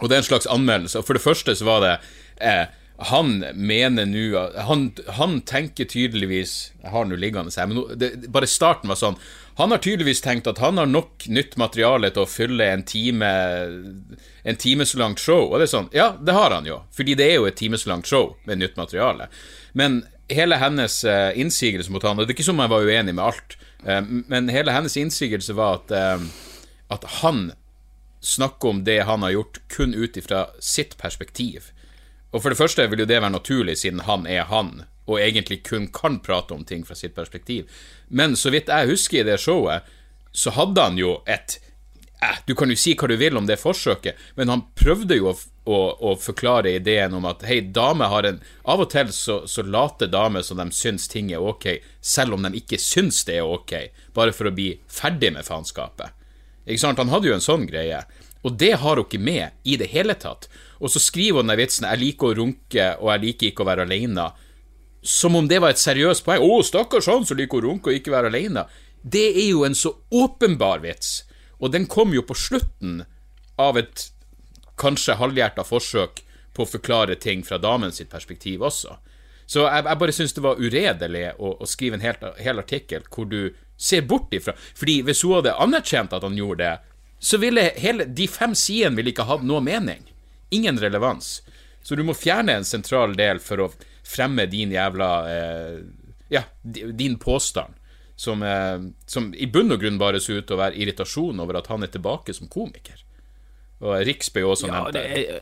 [0.00, 0.98] Og det er en slags anmeldelse.
[0.98, 1.92] Og for det første så var det
[2.40, 2.72] eh,
[3.08, 8.48] Han mener nå han, han tenker tydeligvis Jeg har nå liggende her, men det, bare
[8.50, 9.16] starten var sånn.
[9.56, 13.30] Han har tydeligvis tenkt at han har nok nytt materiale til å fylle en time
[14.44, 15.48] En time så langt show.
[15.48, 16.82] Og det er sånn, ja, det har han jo.
[16.96, 19.28] Fordi det er jo et time så langt show med nytt materiale.
[19.72, 22.86] Men hele hennes eh, innsigelse mot han Og det er ikke som om jeg var
[22.86, 26.28] uenig med alt, eh, men hele hennes innsigelse var at, eh,
[26.94, 27.50] at han
[28.20, 31.70] snakker om det han har gjort, kun ut ifra sitt perspektiv.
[32.30, 35.62] Og for det første vil jo det være naturlig, siden han er han, og egentlig
[35.66, 37.66] kun kan prate om ting fra sitt perspektiv.
[38.08, 39.88] Men så vidt jeg husker i det showet,
[40.32, 41.58] så hadde han jo et
[42.22, 45.32] eh, Du kan jo si hva du vil om det forsøket, men han prøvde jo
[45.32, 45.34] å,
[45.66, 45.80] å,
[46.12, 50.06] å forklare ideen om at hei, damer har en Av og til så, så later
[50.06, 53.74] damer som de syns ting er ok, selv om de ikke syns det er ok,
[54.14, 56.14] bare for å bli ferdig med faenskapet.
[56.70, 57.02] Ikke sant?
[57.02, 58.04] Han hadde jo en sånn greie.
[58.46, 60.46] Og det har hun ikke med i det hele tatt.
[60.80, 63.70] Og så skriver hun den vitsen 'Jeg liker å runke, og jeg liker ikke å
[63.70, 64.32] være alene'.
[65.02, 66.40] Som om det var et seriøst poeng.
[66.40, 68.66] 'Å, stakkars han som liker å runke og ikke være alene'.
[69.02, 71.24] Det er jo en så åpenbar vits.
[71.60, 73.04] Og den kom jo på slutten
[73.58, 74.10] av et
[74.80, 76.22] kanskje halvhjerta forsøk
[76.56, 78.96] på å forklare ting fra damens sitt perspektiv også.
[79.46, 83.02] Så jeg, jeg bare syns det var uredelig å, å skrive en helt, hel artikkel
[83.10, 86.76] hvor du ser bort ifra Fordi hvis hun hadde anerkjent at han gjorde det,
[87.20, 90.04] så ville hele de fem sidene ville ikke hatt noe mening.
[90.50, 91.42] Ingen relevans.
[91.82, 93.68] Så du må fjerne en sentral del for å
[94.06, 95.76] fremme din jævla eh,
[96.30, 97.74] Ja, din påstand.
[98.20, 101.56] Som, eh, som i bunn og grunn bare så ut til å være irritasjon over
[101.62, 103.00] at han er tilbake som komiker.
[103.80, 105.40] Og Riksbø også Ja, nevnte det er,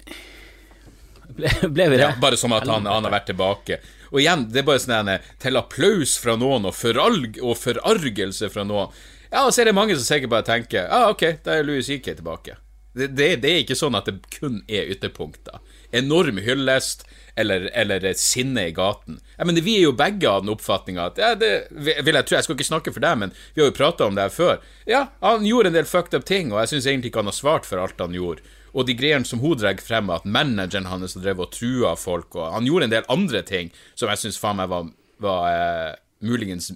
[1.29, 2.05] ble, ble vi det?
[2.05, 3.81] ja, bare som at han, han har vært tilbake.
[4.13, 8.49] Og igjen, det er bare sånn en, til applaus fra noen og, foralg, og forargelse
[8.55, 8.95] fra noen.
[9.29, 11.67] Ja, og så er det mange som sikkert bare tenker Ja, ah, ok, da er
[11.67, 12.15] Louis C.K.
[12.23, 12.55] tilbake.
[12.97, 15.61] Det, det, det er ikke sånn at det kun er ytterpunkter.
[15.95, 17.05] Enorm hyllest
[17.39, 19.21] eller, eller sinne i gaten.
[19.37, 22.37] Jeg men Vi er jo begge av den oppfatninga at ja, det vil jeg tro,
[22.37, 24.63] Jeg skal ikke snakke for deg, men vi har jo prata om det her før.
[24.91, 27.39] Ja, han gjorde en del fucked up ting, og jeg syns egentlig ikke han har
[27.39, 28.43] svart for alt han gjorde.
[28.75, 32.53] Og de greiene som hun drar frem, at manageren hans drev og trua folk, og
[32.57, 34.91] han gjorde en del andre ting som jeg syns faen meg var,
[35.23, 35.93] var eh,
[36.27, 36.73] muligens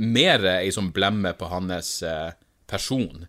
[0.00, 2.32] mer ei sånn blemme på hans eh,
[2.70, 3.26] person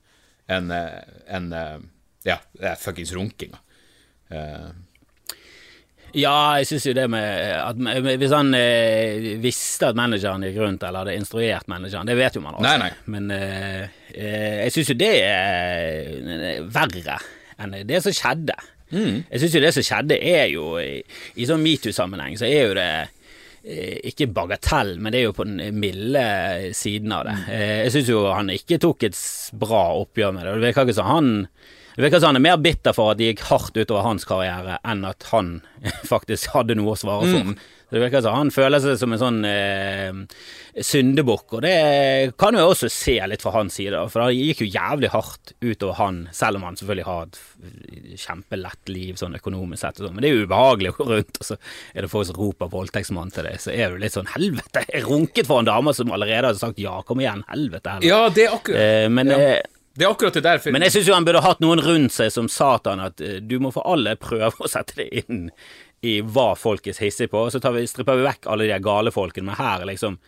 [0.52, 1.80] enn eh, en eh,
[2.28, 3.60] ja, det er fuckings runkinga.
[4.32, 4.72] Uh.
[6.12, 7.24] Ja, jeg syns jo det med
[7.56, 7.78] at
[8.20, 12.44] Hvis han eh, visste at manageren gikk rundt, eller hadde instruert manageren, det vet jo
[12.44, 12.68] man også.
[12.68, 12.90] Nei, nei.
[13.14, 17.16] Men eh, eh, jeg syns jo det er eh, verre
[17.62, 18.58] enn det som skjedde.
[18.92, 19.22] Mm.
[19.30, 21.00] Jeg syns jo det som skjedde, er jo I,
[21.40, 22.90] i sånn metoo-sammenheng så er jo det
[23.64, 26.26] eh, ikke bagatell, men det er jo på den milde
[26.76, 27.38] siden av det.
[27.40, 27.52] Mm.
[27.56, 29.22] Eh, Jeg syns jo han ikke tok et
[29.64, 30.58] bra oppgjør med det.
[30.58, 31.32] Det virker ikke som han
[32.02, 34.80] det virker som han er mer bitter for at det gikk hardt utover hans karriere,
[34.90, 35.60] enn at han
[36.14, 37.52] faktisk hadde noe å svare for.
[37.52, 37.54] Mm.
[37.92, 40.14] Så Det virker som han føler seg som en sånn eh,
[40.80, 44.70] syndebukk, og det kan jo også se litt fra hans side, for det gikk jo
[44.72, 50.00] jævlig hardt utover han, selv om han selvfølgelig har et kjempelett liv sånn økonomisk sett,
[50.00, 51.60] og sånn, men det er jo ubehagelig å gå rundt, og så
[51.92, 55.04] er det folk som roper voldtektsmann til deg, så er du litt sånn helvete, jeg
[55.10, 57.98] runket for en dame som allerede hadde sagt ja, kom igjen, helvete.
[57.98, 58.08] Eller.
[58.08, 59.38] ja, det er akkurat Eh, men, Ja.
[59.60, 59.62] eh,
[59.93, 60.60] Det er akkurat det der.
[60.63, 63.41] For, Men jeg syns jo han burde hatt noen rundt seg som satan, at eh,
[63.43, 65.49] du må for alle prøve å sette det inn
[66.01, 69.13] i hva folk er hissige på, og så vi, stripper vi vekk alle de gale
[69.13, 69.51] folkene.
[69.51, 70.19] Men her er liksom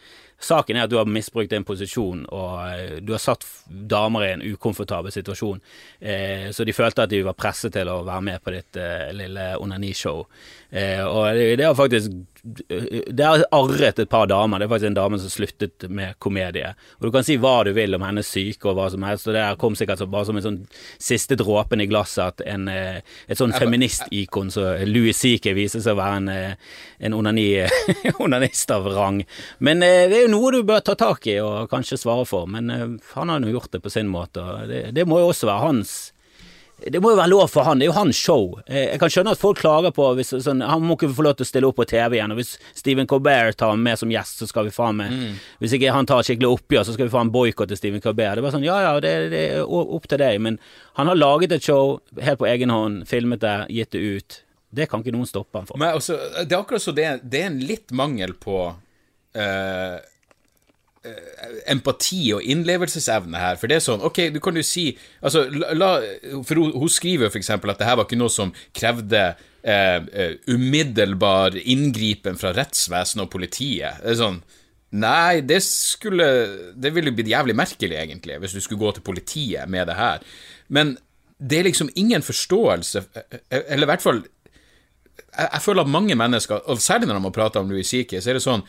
[0.44, 4.32] Saken er at du har misbrukt en posisjon, og eh, du har satt damer i
[4.34, 5.62] en ukomfortabel situasjon.
[6.04, 8.80] Eh, så de følte at de var presset til å være med på ditt
[9.16, 10.26] lille onanishow.
[10.68, 12.12] Eh, og det, det har faktisk
[12.44, 14.60] Det har arret et par damer.
[14.60, 16.74] Det er faktisk en dame som sluttet med komedie.
[17.00, 19.38] Og du kan si hva du vil om hennes syke og hva som helst, og
[19.38, 20.58] det her kom sikkert så, bare som en sånn
[21.00, 23.00] siste dråpen i glasset at en, eh,
[23.32, 25.54] et sånn feministikon som Louis C.K.
[25.56, 26.74] viser seg å være en, eh,
[27.08, 27.48] en onani,
[28.26, 29.22] onanist av rang.
[29.64, 32.50] Men eh, det er jo noe du bør ta tak i og kanskje svare for,
[32.52, 35.48] men han har jo gjort det på sin måte, og det, det må jo også
[35.48, 35.96] være hans
[36.92, 38.60] det må jo være lov for han, det er jo hans show.
[38.68, 41.36] Eh, Jeg kan skjønne at folk klager på hvis sånn, Han må ikke få lov
[41.40, 44.10] til å stille opp på TV igjen, og hvis Stephen Colbert tar ham med som
[44.12, 45.12] gjest, så skal vi faen meg
[45.64, 48.36] Hvis ikke han tar skikkelig oppgjør, så skal vi faen boikotte Stephen Colbert.
[48.36, 50.60] Det er bare sånn, ja ja, det, det er opp til deg, men
[51.00, 54.40] han har laget et show helt på egen hånd, filmet det, gitt det ut.
[54.74, 55.78] Det kan ikke noen stoppe han for.
[55.78, 58.74] Men også, det er akkurat så det, er- det er en litt mangel på
[59.36, 60.00] eh,
[61.68, 63.58] empati og innlevelsesevne her.
[63.60, 64.86] For det er sånn, ok, du kan jo si
[65.20, 65.98] altså, la,
[66.48, 70.36] For hun, skriver jo eksempel at det her var ikke noe som krevde eh, eh,
[70.48, 74.04] umiddelbar inngripen fra rettsvesenet og politiet.
[74.04, 74.44] Det er sånn
[74.94, 76.28] Nei, det skulle
[76.78, 80.22] Det ville blitt jævlig merkelig, egentlig, hvis du skulle gå til politiet med det her.
[80.70, 80.94] Men
[81.42, 86.16] det er liksom ingen forståelse, eh, eller i hvert fall jeg, jeg føler at mange
[86.16, 88.64] mennesker, og særlig når de har prata om Louis C.K., så er det sånn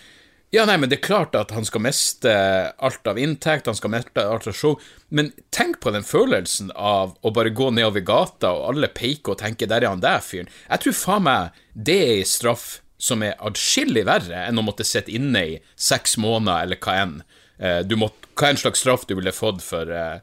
[0.52, 2.30] Ja, nei, men det er klart at han skal miste
[2.78, 4.76] alt av inntekt, han skal miste alt av show,
[5.08, 9.40] men tenk på den følelsen av å bare gå nedover gata, og alle peker og
[9.40, 10.52] tenker 'der er han der fyren'.
[10.70, 12.66] Jeg tror faen meg det er en straff
[12.98, 17.22] som er adskillig verre enn å måtte sitte inne i seks måneder, eller hva enn.
[17.58, 20.18] Eh, Du måtte, hva enn slags straff du ville fått for uh,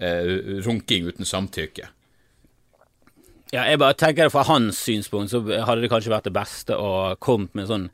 [0.00, 1.88] uh, runking uten samtykke.
[3.52, 6.76] Ja, jeg bare tenker det Fra hans synspunkt så hadde det kanskje vært det beste
[6.78, 7.90] å komme med sånn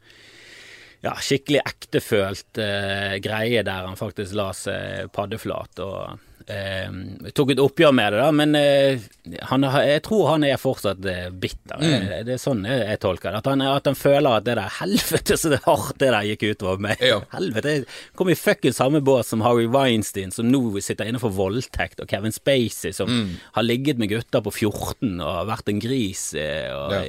[1.07, 6.19] ja, skikkelig ektefølt eh, greie der han faktisk la seg paddeflat og
[6.51, 6.91] eh,
[7.35, 8.29] tok et oppgjør med det, da.
[8.35, 9.07] Men eh,
[9.51, 11.81] han, jeg tror han er fortsatt eh, bitter.
[11.83, 12.05] Mm.
[12.29, 13.41] Det er sånn jeg, jeg tolker det.
[13.43, 16.45] At han, at han føler at det der Helvete, så det hardt det der gikk
[16.53, 17.03] utover meg.
[17.03, 17.19] Ja.
[17.37, 17.89] Helvete, jeg
[18.19, 22.11] kom i fuckings samme båt som Harry Weinstein, som nå sitter inne for voldtekt, og
[22.13, 23.37] Kevin Spacey, som Mm.
[23.57, 26.29] har ligget med gutter på 14 og vært en gris.
[26.35, 27.03] eh, Og, Ja.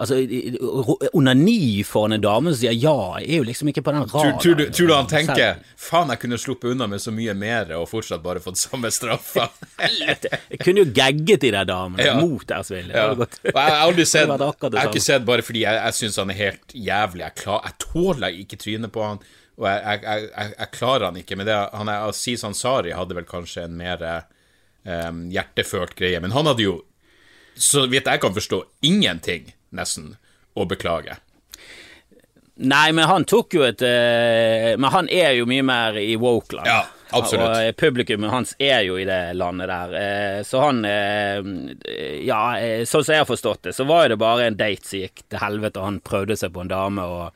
[0.00, 0.16] Altså,
[1.12, 4.38] onani foran en dame som sier ja, er jo liksom ikke på den radaren.
[4.42, 7.72] tror, du, tror du han tenker Faen, jeg kunne sluppet unna med så mye mer
[7.76, 9.48] og fortsatt bare fått samme straffa?
[9.82, 12.14] Jeg kunne jo gagget de der damene, Ja.
[12.20, 12.92] mot deres vilje.
[12.94, 13.12] Ja.
[13.44, 16.38] jeg har aldri sett Jeg har ikke sett bare fordi jeg, jeg syns han er
[16.38, 17.22] helt jævlig.
[17.24, 19.20] Jeg, klar, jeg tåler ikke trynet på han,
[19.58, 21.36] og jeg, jeg, jeg, jeg, jeg klarer han ikke.
[21.40, 24.04] Men det, han er, Aziz Ansari hadde vel kanskje en mer
[24.84, 26.76] um, hjertefølt greie, men han hadde jo,
[27.54, 30.16] så vidt jeg kan forstå, ingenting, nesten,
[30.54, 31.18] å beklage.
[32.62, 36.68] Nei, men han tok jo et eh, Men han er jo mye mer i woke-land.
[36.68, 36.84] Ja,
[37.16, 37.46] absolutt.
[37.48, 39.96] Og eh, publikummet hans er jo i det landet der.
[39.98, 42.42] Eh, så han Ja,
[42.86, 45.42] sånn som jeg har forstått det, så var det bare en date som gikk til
[45.42, 47.32] helvete, og han prøvde seg på en dame, og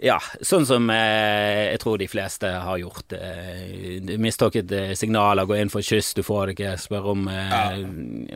[0.00, 3.12] ja, sånn som eh, jeg tror de fleste har gjort.
[3.12, 7.82] Eh, Mistolket eh, signaler, gå inn for kyss, du får det ikke, spør om, eh,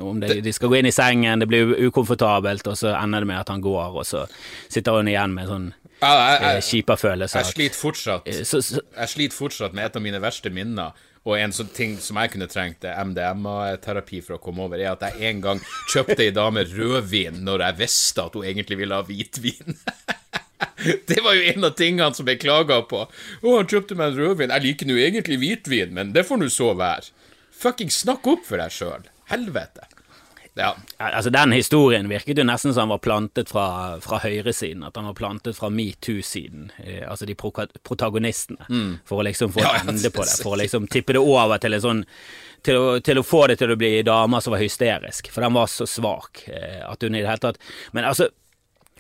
[0.05, 3.31] om det, de skal gå inn i sengen, det blir ukomfortabelt, og så ender det
[3.33, 4.27] med at han går, og så
[4.69, 5.73] sitter hun igjen med sånn
[6.03, 7.41] Ja, eh, kjipa følelse.
[7.41, 10.93] jeg sliter fortsatt Eh, så, så, Jeg sliter fortsatt med et av mine verste minner,
[11.25, 15.07] og en sånn ting som jeg kunne trengt MDMA-terapi for å komme over, er at
[15.09, 19.07] jeg en gang kjøpte ei dame rødvin når jeg visste at hun egentlig ville ha
[19.09, 19.79] hvitvin.
[21.11, 23.05] Det var jo en av tingene som ble klaga på.
[23.07, 24.55] Å, han kjøpte meg en rødvin.
[24.55, 27.13] Jeg liker nå egentlig hvitvin, men det får nå så være.
[27.55, 29.07] Fucking snakk opp for deg sjøl.
[29.31, 29.87] Helvete.
[30.55, 30.77] Ja.
[30.99, 33.67] Altså Den historien virket jo nesten som han var plantet fra,
[34.03, 34.85] fra høyresiden.
[34.87, 36.69] At han var plantet fra metoo-siden.
[36.85, 37.51] Eh, altså de pro
[37.83, 38.69] protagonistene.
[39.09, 39.67] For å liksom få Mm.
[39.67, 40.37] Ja, ja, ende på det.
[40.43, 42.05] For å liksom tippe det over til en sånn
[42.65, 45.29] til å, til å få det til å bli damer som var hysterisk.
[45.35, 47.59] For den var så svak eh, at hun i det hele tatt
[47.93, 48.31] Men altså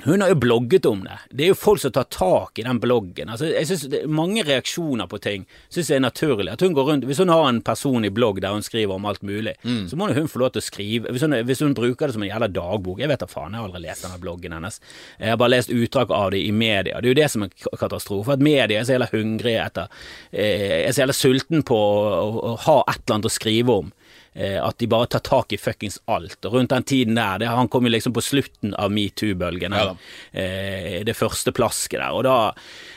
[0.02, 1.18] hun har jo blogget om det.
[1.30, 3.30] Det er jo folk som tar tak i den bloggen.
[3.30, 6.50] Altså, jeg synes det er Mange reaksjoner på ting syns jeg er naturlig.
[6.52, 9.22] At hun går rundt, Hvis hun har en personlig blogg der hun skriver om alt
[9.22, 9.54] mulig,
[9.88, 11.10] så må hun få lov til å skrive.
[11.14, 13.60] Hvis hun, hvis hun bruker det som en jævla dagbok Jeg vet da faen, jeg
[13.62, 14.80] har aldri lest denne bloggen hennes.
[15.20, 17.00] Jeg har bare lest utdrag av det i media.
[17.00, 18.32] Det er jo det som er katastrofe.
[18.34, 19.88] At media er så jævla hungrige etter
[20.32, 23.78] Jeg Er så jævla sulten på å, å, å ha et eller annet å skrive
[23.84, 23.92] om.
[24.34, 26.38] Eh, at de bare tar tak i fuckings alt.
[26.44, 29.94] Og rundt den tiden der, det, han kom jo liksom på slutten av metoo-bølgen, Ja
[30.32, 32.52] eh, det første plasket der, og da,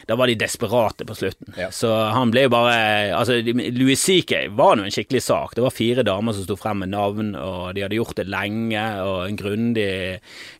[0.08, 1.54] da var de desperate på slutten.
[1.60, 1.69] Ja.
[1.71, 2.78] Så han ble jo bare
[3.17, 3.39] Altså,
[3.73, 5.56] Louis CK var nå en skikkelig sak.
[5.56, 8.84] Det var fire damer som sto frem med navn, og de hadde gjort det lenge,
[9.04, 9.91] og en grundig,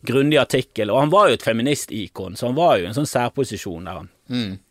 [0.06, 0.92] grundig artikkel.
[0.92, 4.02] Og han var jo et feministikon, så han var jo i en sånn særposisjon der
[4.02, 4.10] han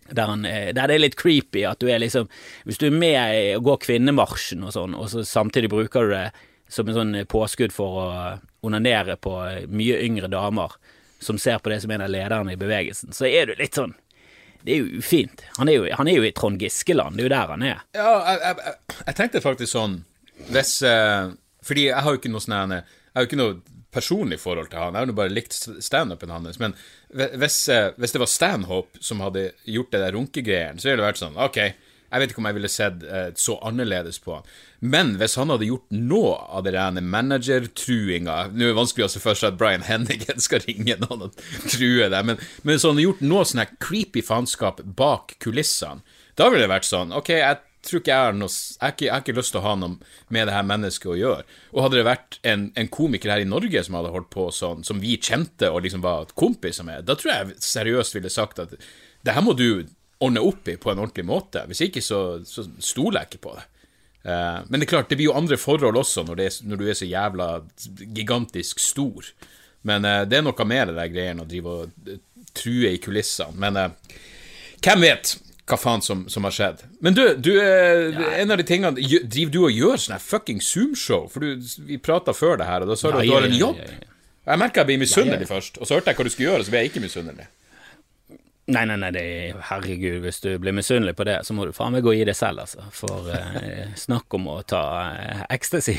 [0.10, 2.30] der, han, der det er litt creepy at du er liksom
[2.68, 6.28] Hvis du er med og går kvinnemarsjen og sånn, og så samtidig bruker du det
[6.72, 8.08] som en sånn påskudd for å
[8.68, 9.34] onanere på
[9.72, 10.76] mye yngre damer
[11.20, 13.96] som ser på det som en av lederne i bevegelsen, så er du litt sånn
[14.68, 15.44] Det er jo ufint.
[15.58, 17.84] Han er jo, han er jo i Trond Giske-land, det er jo der han er.
[17.96, 20.00] Ja, jeg, jeg, jeg, tenkte faktisk sånn
[20.52, 21.32] Hvis uh,
[21.64, 22.84] Fordi jeg har jo ikke noe sånn Jeg
[23.16, 23.60] har jo ikke noe
[23.98, 24.96] personlig forhold til han.
[24.96, 26.62] Jeg har jo bare likt standupen hans.
[26.62, 26.78] Men
[27.10, 31.10] hvis, eh, hvis det var Stanhope som hadde gjort det der runkegreiene, så ville det
[31.10, 31.62] vært sånn OK,
[32.08, 34.48] jeg vet ikke om jeg ville sett eh, så annerledes på han.
[34.80, 39.10] Men hvis han hadde gjort noe av det rene managertruinga Nå er det vanskelig å
[39.12, 42.86] se for seg at Brian Hennigan skal ringe noen og true deg, men, men hvis
[42.88, 46.06] han hadde gjort noe sånn her creepy faenskap bak kulissene,
[46.38, 49.20] da ville det vært sånn OK, jeg tror ikke jeg har noe Jeg har ikke,
[49.22, 49.98] ikke lyst til å ha noe
[50.34, 51.46] med det her mennesket å gjøre.
[51.74, 54.84] Og hadde det vært en, en komiker her i Norge som hadde holdt på sånn,
[54.88, 58.76] som vi kjente og liksom var kompiser med, da tror jeg seriøst ville sagt at
[58.78, 59.86] det her må du
[60.24, 61.64] ordne opp i på en ordentlig måte.
[61.70, 63.66] Hvis ikke, så, så stoler jeg ikke på det.
[64.28, 66.88] Uh, men det er klart, det blir jo andre forhold også når, er, når du
[66.88, 67.50] er så jævla
[68.18, 69.30] gigantisk stor.
[69.88, 72.20] Men uh, det er noe mer av de greiene å drive og eh,
[72.58, 73.56] true i kulissene.
[73.62, 74.18] Men uh,
[74.84, 75.38] hvem vet
[75.68, 76.84] hva faen som, som har skjedd.
[77.04, 78.30] Men du, du ja.
[78.40, 78.96] en av de tingene
[79.28, 81.28] Driver du og gjør sånn her fucking Zoom-show?
[81.34, 83.58] For du, vi prata før det her, og da sa du at du har en
[83.58, 83.82] jobb.
[84.48, 86.68] Jeg merka jeg ble misunnelig først, og så hørte jeg hva du skulle gjøre, og
[86.68, 87.50] så ble jeg ikke misunnelig.
[88.68, 91.72] Nei, nei, nei, det er, herregud, hvis du blir misunnelig på det, så må du
[91.76, 92.84] faen meg gå i det selv, altså.
[92.92, 94.82] For eh, snakk om å ta
[95.14, 95.96] eh, ecstasy.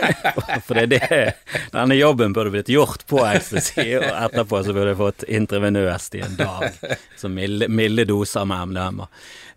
[0.66, 4.90] For det er det Denne jobben burde blitt gjort på ecstasy, og etterpå så burde
[4.90, 6.82] jeg fått intravenøst i en dag.
[7.20, 9.06] Så milde, milde doser med MDMA.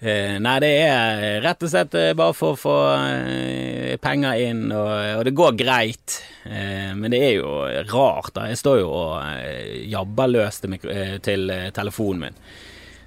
[0.03, 4.65] Eh, nei, det er rett og slett eh, bare for å få eh, penger inn,
[4.75, 6.17] og, og det går greit.
[6.43, 7.53] Eh, men det er jo
[7.93, 8.49] rart, da.
[8.51, 12.39] Jeg står jo og eh, jabber løs til, eh, til eh, telefonen min.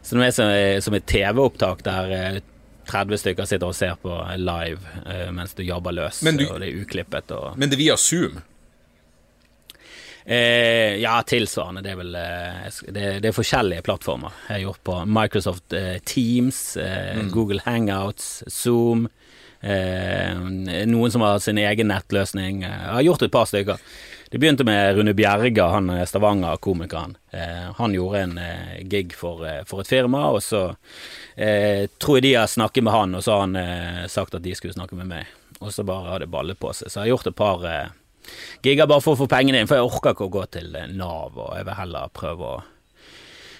[0.06, 0.50] Så det er som,
[0.86, 2.40] som et TV-opptak der eh,
[2.86, 4.78] 30 stykker sitter og ser på live
[5.10, 7.96] eh, mens du jabber løs, du- og det er uklippet og Men det er via
[7.98, 8.38] Zoom.
[10.26, 11.84] Eh, ja, tilsvarende.
[11.86, 14.34] Det er vel eh, det, det er forskjellige plattformer.
[14.48, 19.06] Jeg har gjort på Microsoft eh, Teams, eh, Google Hangouts, Zoom.
[19.66, 22.60] Noen som har sin egen nettløsning.
[22.62, 23.80] Jeg har gjort et par stykker.
[24.30, 27.16] Det begynte med Rune Bjerga, han Stavanger-komikeren.
[27.30, 30.64] Eh, han gjorde en eh, gig for, for et firma, og så
[31.34, 34.54] eh, tror jeg de har snakket med han, og så har han sagt at de
[34.58, 35.30] skulle snakke med meg.
[35.60, 36.90] Og så bare har det ballet på seg.
[36.90, 37.70] Så jeg har gjort et par
[38.64, 40.88] gigger bare for å få pengene inn, for jeg orker ikke å gå til eh,
[40.96, 42.56] Nav, og jeg vil heller prøve å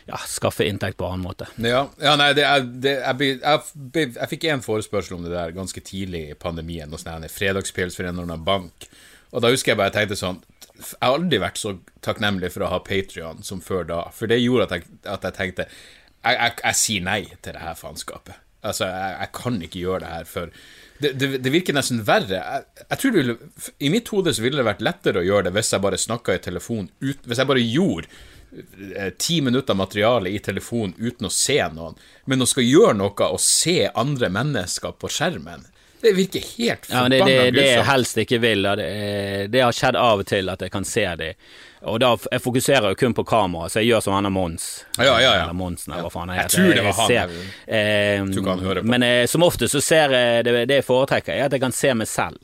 [0.06, 1.48] ja, skaffe inntekt på annen måte.
[1.58, 5.24] Ja, ja nei, det er, det, jeg, ble- jeg, ble- jeg fikk en forespørsel om
[5.26, 8.86] det der ganske tidlig i pandemien, og sånn fredagspils for en eller annen bank.
[9.34, 10.36] Og da husker jeg bare jeg tenkte sånn
[10.76, 11.72] Jeg har aldri vært så
[12.04, 15.34] takknemlig for å ha Patrion som før da, for det gjorde at jeg, at jeg
[15.40, 18.38] tenkte jeg, jeg, jeg sier nei til det her faenskapet.
[18.66, 20.52] Altså, jeg, jeg kan ikke gjøre det her for
[20.98, 22.40] det, det, det virker nesten verre.
[22.40, 23.36] Jeg, jeg tror det ville,
[23.78, 26.36] I mitt hode så ville det vært lettere å gjøre det hvis jeg bare snakka
[26.36, 28.08] i telefon ut, Hvis jeg bare gjorde
[28.96, 33.30] eh, ti minutter materiale i telefon uten å se noen, men å skal gjøre noe
[33.30, 35.66] og se andre mennesker på skjermen,
[36.00, 38.90] det virker helt Ja, men det, forbanna det, jeg helst ikke vil, det,
[39.52, 41.30] det har skjedd av og til at jeg kan se de.
[41.86, 44.84] Og da jeg fokuserer jo kun på kamera, så jeg gjør som han Mons.
[44.98, 45.42] Ja, ja, ja.
[45.44, 47.08] Eller Monsen, eller hva faen han Jeg tror det var han.
[47.12, 47.30] ser-
[47.66, 48.24] eh,
[48.80, 48.82] på.
[48.90, 51.72] Men eh, som ofte så ser jeg det, det jeg foretrekker, er at jeg kan
[51.72, 52.38] se meg selv.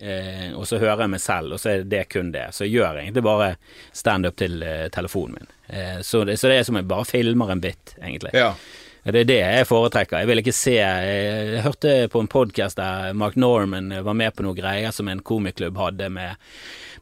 [0.00, 2.46] Eh, og så hører jeg meg selv, og så er det kun det.
[2.56, 3.50] Så jeg gjør egentlig bare
[3.92, 5.50] standup til eh, telefonen min.
[5.68, 8.32] Eh, så, det, så det er som jeg bare filmer en bit, egentlig.
[8.32, 8.54] Ja.
[9.00, 10.20] Det er det jeg foretrekker.
[10.20, 14.44] Jeg vil ikke se Jeg hørte på en podkast der Mark Norman var med på
[14.44, 16.36] noen greier som en komiklubb hadde med,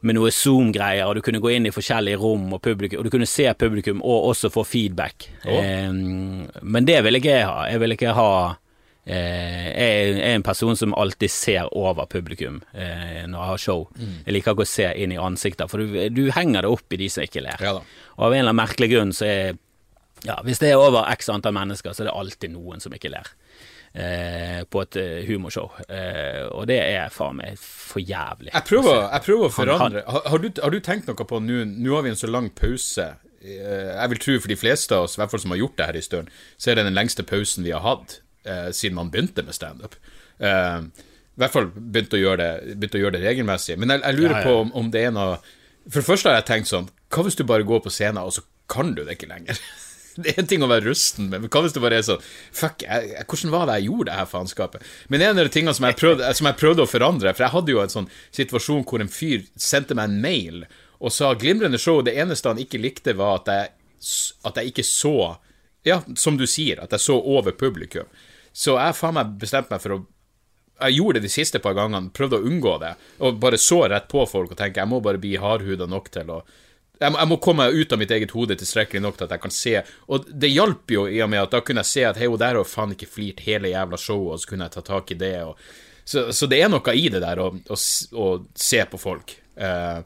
[0.07, 3.11] med noe Zoom-greier, og du kunne gå inn i forskjellige rom, og, publikum, og du
[3.11, 5.27] kunne se publikum og også få feedback.
[5.43, 7.67] Eh, men det vil ikke jeg ha.
[7.67, 8.31] Jeg vil ikke ha
[9.03, 13.87] eh, jeg er en person som alltid ser over publikum eh, når jeg har show.
[13.99, 17.03] Jeg liker ikke å se inn i ansikter, for du, du henger det opp i
[17.03, 17.59] de som ikke ler.
[17.59, 17.81] Ja.
[18.15, 19.59] Og av en eller annen merkelig grunn så er
[20.27, 23.11] ja, Hvis det er over x antall mennesker, så er det alltid noen som ikke
[23.13, 23.29] ler.
[23.93, 25.71] Eh, på et eh, humorshow.
[25.89, 28.51] Eh, og det er faen meg for jævlig.
[28.53, 31.63] Jeg prøver, jeg prøver å forandre Har, har, du, har du tenkt noe på nå
[31.71, 33.07] Nå har vi en så lang pause.
[33.41, 35.77] Eh, Jeg vil tro for de fleste av oss, i hvert fall som har gjort
[35.79, 36.29] det her i stund,
[36.61, 39.97] så er det den lengste pausen vi har hatt eh, siden man begynte med standup.
[40.37, 43.79] Eh, I hvert fall begynte å gjøre det, å gjøre det regelmessig.
[43.81, 44.45] Men jeg, jeg lurer Ja, ja.
[44.51, 45.39] på om, om det er noe
[45.89, 48.35] For det første har jeg tenkt sånn Hva hvis du bare går på scenen, og
[48.37, 49.57] så kan du det ikke lenger?
[50.23, 52.23] Det er en ting å være rusten, men hva hvis det bare er sånn
[52.55, 54.91] Fuck, jeg, hvordan var det jeg gjorde det her faenskapet?
[55.13, 57.55] Men en av de tingene som jeg, prøvde, som jeg prøvde å forandre For jeg
[57.55, 60.63] hadde jo en sånn situasjon hvor en fyr sendte meg en mail
[60.99, 63.69] og sa glimrende show, det eneste han ikke likte, var at jeg,
[64.49, 65.15] at jeg ikke så
[65.87, 68.09] Ja, som du sier, at jeg så over publikum.
[68.51, 69.99] Så jeg faen meg bestemte meg for å
[70.79, 74.07] jeg gjorde det de siste par gangene, prøvde å unngå det, og bare så rett
[74.11, 76.37] på folk og tenkte jeg må bare bli hardhuda nok til å
[76.99, 79.43] jeg må, jeg må komme ut av mitt eget hode tilstrekkelig nok til at jeg
[79.45, 79.75] kan se
[80.11, 82.39] Og det hjalp jo i og med at da kunne jeg se at hei, hun
[82.41, 85.19] der har faen ikke flirt hele jævla showet, og så kunne jeg ta tak i
[85.19, 85.35] det.
[85.47, 85.55] Og,
[86.03, 87.77] så, så det er noe i det der å, å,
[88.23, 89.37] å se på folk.
[89.59, 90.01] Uh,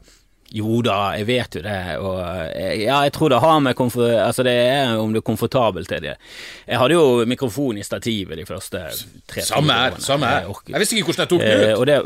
[0.54, 2.18] Jo da, jeg vet jo det, og
[2.54, 4.12] eh, ja, jeg tror det har med komfort...
[4.22, 6.12] Altså, det er om du er komfortabel til det.
[6.68, 8.82] Jeg hadde jo mikrofon i stativet de første
[9.26, 9.96] tre samme her.
[10.04, 10.46] Samme her.
[10.68, 11.80] Jeg visste ikke hvordan jeg tok den Eh, ut.
[11.80, 11.96] og det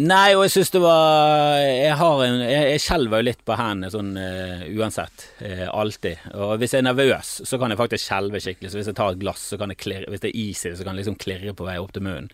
[0.00, 3.56] Nei, og jeg syns det var Jeg har en Jeg, jeg skjelver jo litt på
[3.58, 5.26] hendene sånn uh, uansett.
[5.42, 6.22] Uh, alltid.
[6.32, 8.70] Og hvis jeg er nervøs, så kan jeg faktisk skjelve skikkelig.
[8.72, 10.72] Så hvis jeg tar et glass, så kan det klirre Hvis det er is i
[10.72, 12.30] det, så kan det liksom klirre på vei opp til munnen.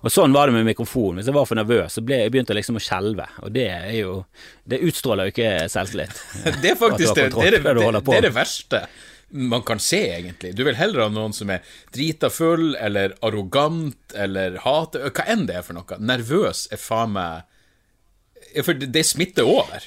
[0.00, 1.20] Og sånn var det med mikrofonen.
[1.20, 3.28] Hvis jeg var for nervøs, så ble, jeg begynte jeg liksom å skjelve.
[3.44, 4.16] Og det er jo
[4.70, 6.24] Det utstråler jo ikke selvtillit.
[6.62, 8.84] Det er faktisk det, det, er det, det er det verste
[9.30, 10.54] man kan se, egentlig.
[10.56, 11.62] Du vil heller ha noen som er
[11.94, 15.98] drita full, eller arrogant, eller hater Hva enn det er for noe.
[16.02, 17.46] Nervøs er faen meg
[18.64, 19.86] For det, det smitter over.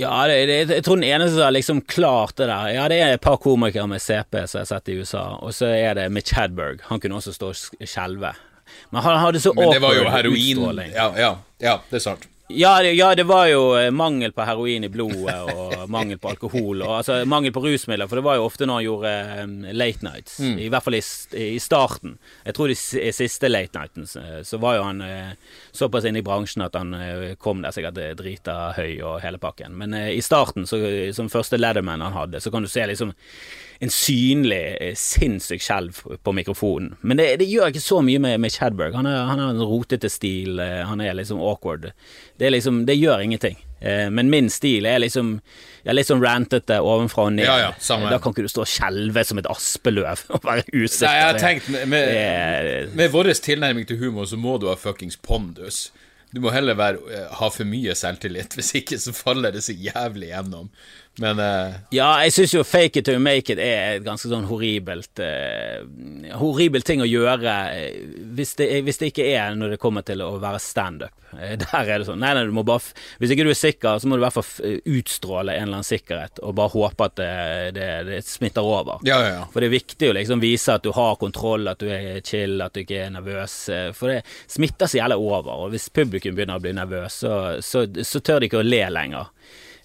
[0.00, 2.96] Ja, det, det, jeg tror den eneste som har liksom klart det der Ja, det
[2.98, 5.94] er et par komikere med CP som jeg har sett i USA, og så er
[6.00, 6.82] det Mitch Hedberg.
[6.88, 8.34] Han kunne også stå og skjelve.
[8.90, 10.94] Men han hadde så awkward heroin utstråling.
[10.96, 11.32] ja, ja,
[11.62, 12.26] ja, det er sant.
[12.48, 16.28] Ja, det, ja, det var jo eh, mangel på heroin i blodet og mangel på
[16.34, 16.82] alkohol.
[16.82, 20.04] Og, altså Mangel på rusmidler, for det var jo ofte når han gjorde um, late
[20.04, 20.36] nights.
[20.44, 20.58] Mm.
[20.60, 21.02] I hvert fall i,
[21.40, 22.18] i starten.
[22.44, 22.76] Jeg tror de
[23.16, 26.92] siste late nighten eh, så var jo han uh, såpass inne i bransjen at han
[26.92, 29.72] uh, kom der sikkert drita høy og hele pakken.
[29.80, 30.82] Men uh, i starten, så,
[31.16, 33.16] som første Leatherman han hadde, så kan du se liksom
[33.84, 36.94] en synlig eh, sinnssyk skjelv på mikrofonen.
[37.02, 38.96] Men det, det gjør ikke så mye med, med Chadberg.
[38.96, 41.90] Han, er, han har en rotete stil, eh, han er liksom awkward.
[42.40, 43.58] Det, liksom, det gjør ingenting.
[43.84, 45.36] Eh, Men min stil er liksom
[45.84, 47.44] er litt sånn rantete ovenfra og ned.
[47.44, 47.98] Ja, ja.
[48.08, 51.10] Da kan ikke du stå og skjelve som et aspeløv og være usikker.
[51.10, 54.78] Nei, jeg har tenkt med, med, med vår tilnærming til humor, så må du ha
[54.80, 55.86] fuckings pondus.
[56.34, 60.32] Du må heller være, ha for mye selvtillit, hvis ikke så faller det så jævlig
[60.32, 60.70] gjennom.
[61.22, 64.48] Men eh, Ja, jeg syns jo fake it to make it er et ganske sånn
[64.48, 65.84] horribelt eh,
[66.40, 68.00] Horribelt ting å gjøre eh,
[68.34, 71.14] hvis det, hvis det ikke er når det kommer til å være standup.
[71.38, 72.82] Eh, Der er det sånn Nei, nei, du må bare
[73.22, 75.86] Hvis ikke du er sikker, så må du i hvert fall utstråle en eller annen
[75.86, 77.30] sikkerhet, og bare håpe at det,
[77.78, 78.98] det, det smitter over.
[79.06, 79.44] ja, ja, ja.
[79.54, 82.58] For det er viktig å liksom vise at du har kontroll, at du er chill,
[82.64, 83.56] at du ikke er nervøs.
[83.70, 87.34] eh, For det smitter så jævlig over, og hvis publikum begynner å bli nervøs, så,
[87.62, 89.30] så, så tør de ikke å le lenger.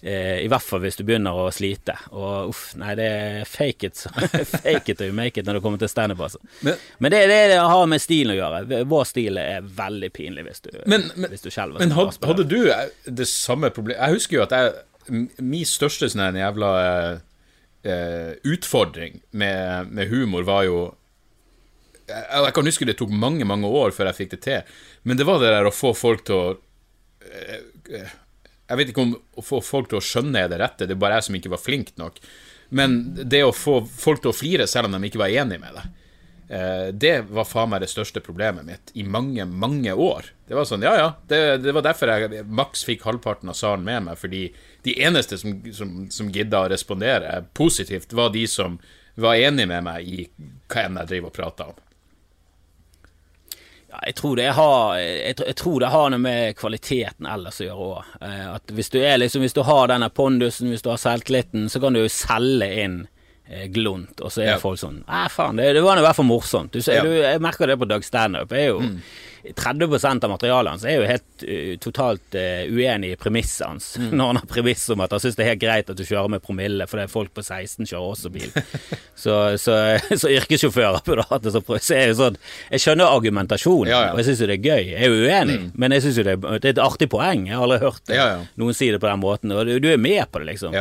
[0.02, 1.92] Eh, I hvert fall hvis du begynner å slite.
[2.16, 3.98] Og uff, nei, det er fake it,
[4.54, 6.38] fake it or you make it når det kommer til standup, altså.
[6.64, 8.84] Men- Men det, det, det har med stilen å gjøre.
[8.88, 11.78] Vår stil er veldig pinlig hvis du, Men, men, hvis du skjelver.
[11.84, 16.08] men som hadde, du eh, det samme problemet Jeg husker jo at jeg Min største
[16.12, 17.20] sånn jævla eh,
[17.90, 20.80] eh, utfordring med, med humor var jo
[22.08, 24.62] jeg, jeg kan huske det tok mange, mange år før jeg fikk det til,
[25.04, 26.48] men det var det der å få folk til å
[27.22, 28.08] eh,
[28.70, 31.02] Jeg vet ikke om å få folk til å skjønne er det rette, det er
[31.02, 32.20] bare jeg som ikke var flink nok.
[32.70, 35.74] Men det å få folk til å flire selv om de ikke var enig med
[35.74, 35.88] deg,
[36.54, 40.30] eh, det var faen meg det største problemet mitt i mange, mange år.
[40.46, 43.82] Det var sånn, ja ja, det, det var derfor jeg maks fikk halvparten av salen
[43.86, 44.46] med meg, fordi
[44.86, 48.78] de eneste som, som, som gidda å respondere positivt, var de som
[49.20, 50.26] var enig med meg i
[50.70, 51.86] hva enn jeg driver og prater om.
[53.90, 57.64] Ja, jeg tror, det har, jeg, jeg tror det har noe med kvaliteten ellers å
[57.66, 58.10] gjøre òg.
[58.22, 61.96] Eh, hvis du, liksom, hvis du har denne pondusen, hvis du har selvtilliten, så kan
[61.96, 63.00] du jo selge inn
[63.50, 64.58] eh, glunt, og så er Ja.
[64.62, 66.70] folk sånn Æh, faen, det, det var nå i hvert fall morsomt.
[66.72, 67.02] Du, Ja.
[67.02, 68.54] du, jeg merker det på Doug Standup.
[68.54, 68.80] Jeg er jo
[69.44, 73.90] 30% av materialet hans er jo helt uh, totalt uh, uenig i premisset hans.
[74.12, 76.32] Når han har premiss om at han syns det er helt greit at du kjører
[76.34, 78.50] med promille, for det er folk på 16 kjører også bil.
[79.24, 79.76] så, så,
[80.12, 82.38] så yrkessjåfører burde hatt det Så er jo sånn
[82.70, 84.12] Jeg skjønner argumentasjonen, Ja, ja.
[84.14, 84.90] og jeg syns jo det er gøy.
[84.92, 87.46] Jeg er jo uenig, men jeg syns jo det, det er et artig poeng.
[87.48, 88.42] Jeg har aldri hørt Ja, ja.
[88.60, 90.76] noen si det på den måten, og du, du er med på det, liksom.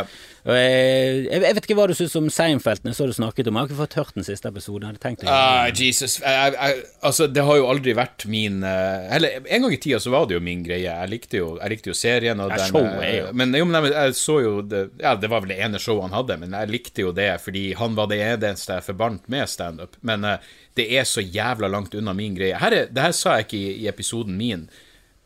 [0.58, 3.56] Jeg, jeg vet ikke hva du syns om Seinfeld når så du snakket om.
[3.60, 4.98] Jeg har ikke fått hørt den siste episoden.
[5.30, 6.20] Ah, Jesus.
[6.24, 9.78] Jeg, jeg, altså, det har jo aldri vært min min eh, Eller en gang i
[9.78, 10.88] tida så var det jo min greie.
[10.88, 12.40] Jeg likte jo, likte jo serien.
[12.40, 15.60] Og den, eh, Men jo, men jeg så jo det, Ja, det var vel det
[15.64, 18.88] ene showet han hadde, men jeg likte jo det fordi han var det eneste jeg
[18.90, 19.98] forbandt med standup.
[20.02, 20.38] Men uh,
[20.78, 22.58] det er så jævla langt unna min greie.
[22.60, 24.68] Her er, det her sa jeg ikke i, i episoden min,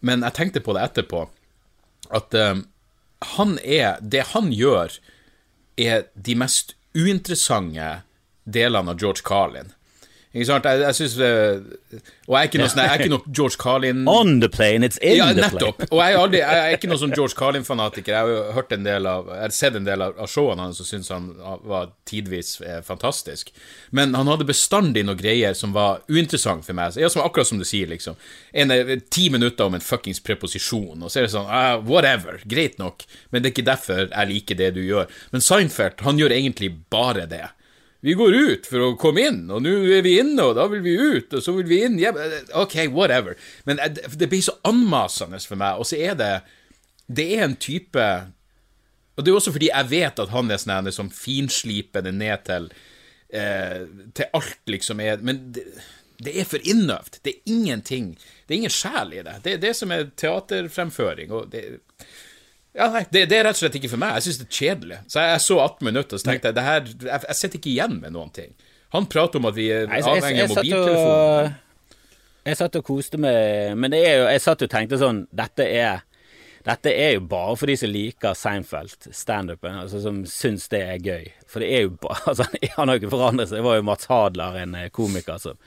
[0.02, 1.26] men jeg tenkte på det etterpå.
[2.14, 2.36] At
[3.38, 4.98] han er Det han gjør,
[5.76, 8.04] er de mest uinteressante
[8.44, 9.74] delene av George Carlin.
[10.34, 10.66] Ikke sant?
[10.66, 13.58] Jeg, jeg synes, eh, Og jeg er ikke noe, sånn- jeg er ikke noe George
[13.62, 15.78] Carlin On the plane, it's in ja, the nettopp.
[15.78, 15.90] plane.
[15.94, 18.10] Og jeg aldri, jeg er ikke noen sånn George Carlin-fanatiker.
[18.16, 20.82] Jeg har jo hørt en del av Jeg har sett en del av, showene hans
[20.82, 21.30] og syns han
[21.70, 23.54] var tidvis eh, fantastisk.
[23.92, 26.98] Men han hadde bestandig noen greier som var uinteressant for meg.
[26.98, 28.18] Ja, som Akkurat som du sier, liksom.
[28.58, 32.42] En, eh, ti minutter om en fuckings preposisjon, og så er det sånn uh, Whatever.
[32.50, 33.06] Greit nok.
[33.30, 35.06] Men det er ikke derfor jeg liker det du gjør.
[35.32, 37.46] Men Seinfeld, han gjør egentlig bare det.
[38.04, 40.82] Vi går ut for å komme inn, og nå er vi inne, og da vil
[40.84, 41.96] vi ut, og så vil vi inn.
[42.02, 42.12] Ja,
[42.60, 43.38] ok, whatever.
[43.64, 46.34] Men eh, det blir så anmasende for meg, og så er det
[47.08, 48.04] Det er en type
[49.16, 52.44] Og det er også fordi jeg vet at han er sånn som finsliper det ned
[52.48, 52.70] til
[53.32, 55.00] eh, Til alt, liksom.
[55.00, 55.64] Er, men det,
[56.24, 57.22] det er for innøvd.
[57.24, 59.40] Det er ingenting Det er ingen sjel i det.
[59.48, 61.32] Det er det som er teaterfremføring.
[61.32, 61.80] Og det
[62.74, 64.16] ja, nei, det, det er rett og slett ikke for meg.
[64.18, 65.02] Jeg syns det er kjedelig.
[65.06, 67.74] Så jeg, jeg så 18 minutter, og tenkte jeg det her Jeg, jeg sitter ikke
[67.74, 68.56] igjen med noen ting.
[68.94, 71.60] Han prater om at vi er avhengig av satt mobiltelefonen.
[72.44, 76.02] Jeg satt og koste meg Men det jo, jeg satt og tenkte sånn Dette er
[76.64, 81.02] dette er jo bare for de som liker Seinfeld, standupen, altså som syns det er
[81.04, 81.26] gøy.
[81.52, 82.48] For det er jo bare altså,
[82.78, 83.58] Han har jo ikke forandret seg.
[83.60, 85.60] Det var jo Mats Hadler, en eh, komiker, som,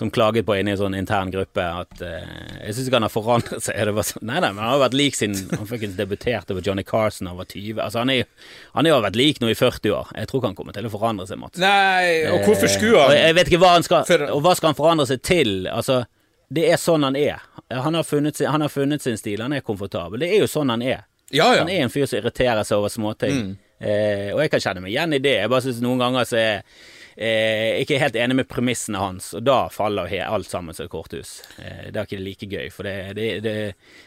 [0.00, 2.28] som klaget på inne i en sånn intern gruppe at eh,
[2.64, 3.76] Jeg syns ikke han har forandret seg.
[3.90, 6.62] Det var sånn, nei, nei, men han har vært lik siden han fuckings debuterte på
[6.64, 7.82] Johnny Carson da han var 20.
[7.84, 8.24] Altså, han er
[8.78, 10.14] han har vært lik nå i 40 år.
[10.16, 11.60] Jeg tror ikke han kommer til å forandre seg, Mats.
[11.60, 14.72] Nei, og hvorfor skulle han jeg vet ikke hva han skal For- Og hva skal
[14.72, 15.52] han forandre seg til?
[15.70, 16.00] Altså,
[16.50, 17.42] det er sånn han er.
[17.70, 20.18] Han har, funnet han har funnet sin stil, han er komfortabel.
[20.24, 21.04] Det er jo sånn han er.
[21.30, 21.60] Ja, ja.
[21.62, 23.52] Han er en fyr som irriterer seg over småting.
[23.80, 25.36] Eh, og jeg kan kjenne meg igjen i det.
[25.44, 26.64] Jeg bare synes noen ganger så er
[27.20, 31.34] eh, ikke helt enig med premissene hans, og da faller alt sammen som et korthus.
[31.60, 33.54] Eh, det er ikke like gøy, for det, det, det,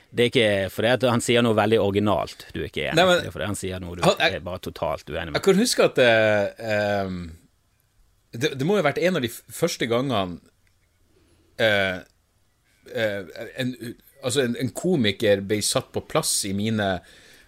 [0.09, 3.19] det er ikke fordi han sier noe veldig originalt du er ikke enig i.
[3.21, 5.37] Det er fordi han sier noe du jeg- er bare totalt uenig med.
[5.39, 7.21] Jeg kan huske at eh, ehm,
[8.33, 10.39] det, det må jo ha vært en av de første gangene
[11.61, 11.99] eh,
[12.95, 13.21] eh,
[13.61, 13.75] en,
[14.23, 16.95] altså en, en komiker ble satt på plass i mine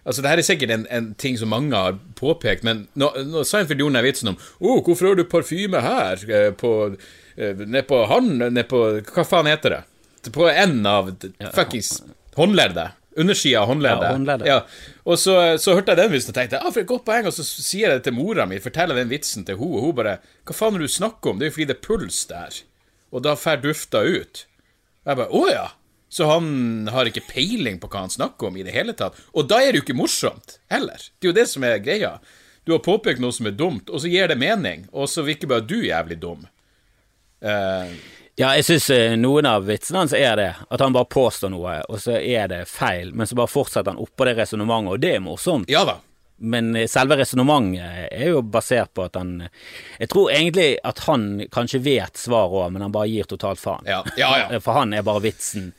[0.06, 3.46] Altså, det her er sikkert en, en ting som mange har påpekt, men når, når
[3.48, 6.22] Seinfeld gjorde den vitsen om Å, hvorfor har du parfyme her?
[6.30, 9.80] eh, På eh, Ned på han Ned på Hva faen heter det?
[10.34, 11.10] På enden av
[11.54, 11.90] fuckings
[12.38, 12.94] håndleddet.
[13.16, 14.02] Undersida av håndleddet.
[14.06, 14.48] Ja, håndleddet.
[14.50, 14.56] Ja.
[15.08, 17.32] Og så, så hørte jeg den vitsen og tenkte ah, for et godt poeng, og
[17.32, 20.16] så sier jeg det til mora mi, forteller den vitsen til henne, og hun bare
[20.44, 21.38] Hva faen er det du snakker om?
[21.40, 22.58] Det er jo fordi det er puls der.
[23.14, 24.42] Og da fer dufta ut.
[25.06, 25.66] Og Jeg bare Å ja!
[26.16, 29.18] Så han har ikke peiling på hva han snakker om i det hele tatt.
[29.36, 31.02] Og da er det jo ikke morsomt heller.
[31.18, 32.14] Det er jo det som er greia.
[32.64, 35.50] Du har påpekt noe som er dumt, og så gir det mening, og så virker
[35.50, 36.46] bare du jævlig dum.
[37.44, 37.92] Uh,
[38.36, 40.50] Ja, jeg syns noen av vitsene hans er det.
[40.68, 44.02] At han bare påstår noe, og så er det feil, men så bare fortsetter han
[44.02, 45.70] oppå det resonnementet, og det er morsomt.
[45.72, 46.00] ja da.
[46.36, 49.46] Men eh, selve resonnementet er jo basert på at han
[49.98, 53.88] Jeg tror egentlig at han kanskje vet svaret òg, men han bare gir totalt faen.
[53.88, 54.28] Ja, ja.
[54.42, 54.60] ja.
[54.64, 55.70] For han er bare vitsen.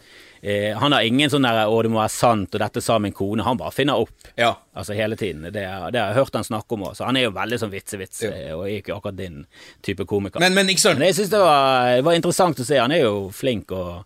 [0.44, 3.14] Eh, han har ingen sånn der 'å, det må være sant', og 'dette sa min
[3.14, 3.44] kone'.
[3.44, 4.10] Han bare finner opp.
[4.38, 4.56] ja.
[4.76, 5.42] Altså hele tiden.
[5.52, 6.96] Det, er- det har jeg hørt han snakke om òg.
[6.96, 8.30] Så han er jo veldig sånn vitsevits, Ja.
[8.30, 9.46] eh, og er ikke akkurat din
[9.82, 10.40] type komiker.
[10.40, 10.66] Men, men?
[10.68, 12.78] Men jeg syns det, var- det var interessant å se.
[12.78, 14.04] Han er jo flink å,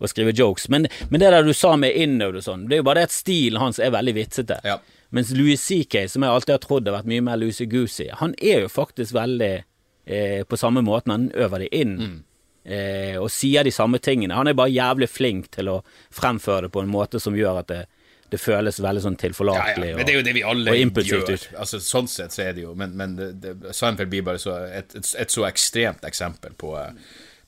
[0.00, 0.68] å skrive jokes.
[0.68, 3.04] Men, men det der du sa med innøvd og sånn, det er jo bare det
[3.04, 4.60] at stilen hans er veldig vitsete.
[4.64, 4.78] Ja.
[5.12, 8.62] Mens Louis CK, som jeg alltid har trodd har vært mye mer loosey-goosey, han er
[8.62, 9.64] jo faktisk veldig
[10.06, 11.10] eh, på samme måten.
[11.12, 11.96] Han øver det inn.
[11.98, 12.24] Mm.
[12.66, 14.34] Eh, og sier de samme tingene.
[14.34, 15.76] Han er bare jævlig flink til å
[16.14, 17.84] fremføre det på en måte som gjør at det,
[18.32, 19.92] det føles veldig sånn Ja, tilforlatelig.
[19.92, 21.46] ja, men det er jo det vi alle gjør.
[21.54, 24.56] Altså, sånn sett så er det jo Men, men det, det, Seinfeld blir bare så
[24.66, 26.74] et, et, et så ekstremt eksempel på,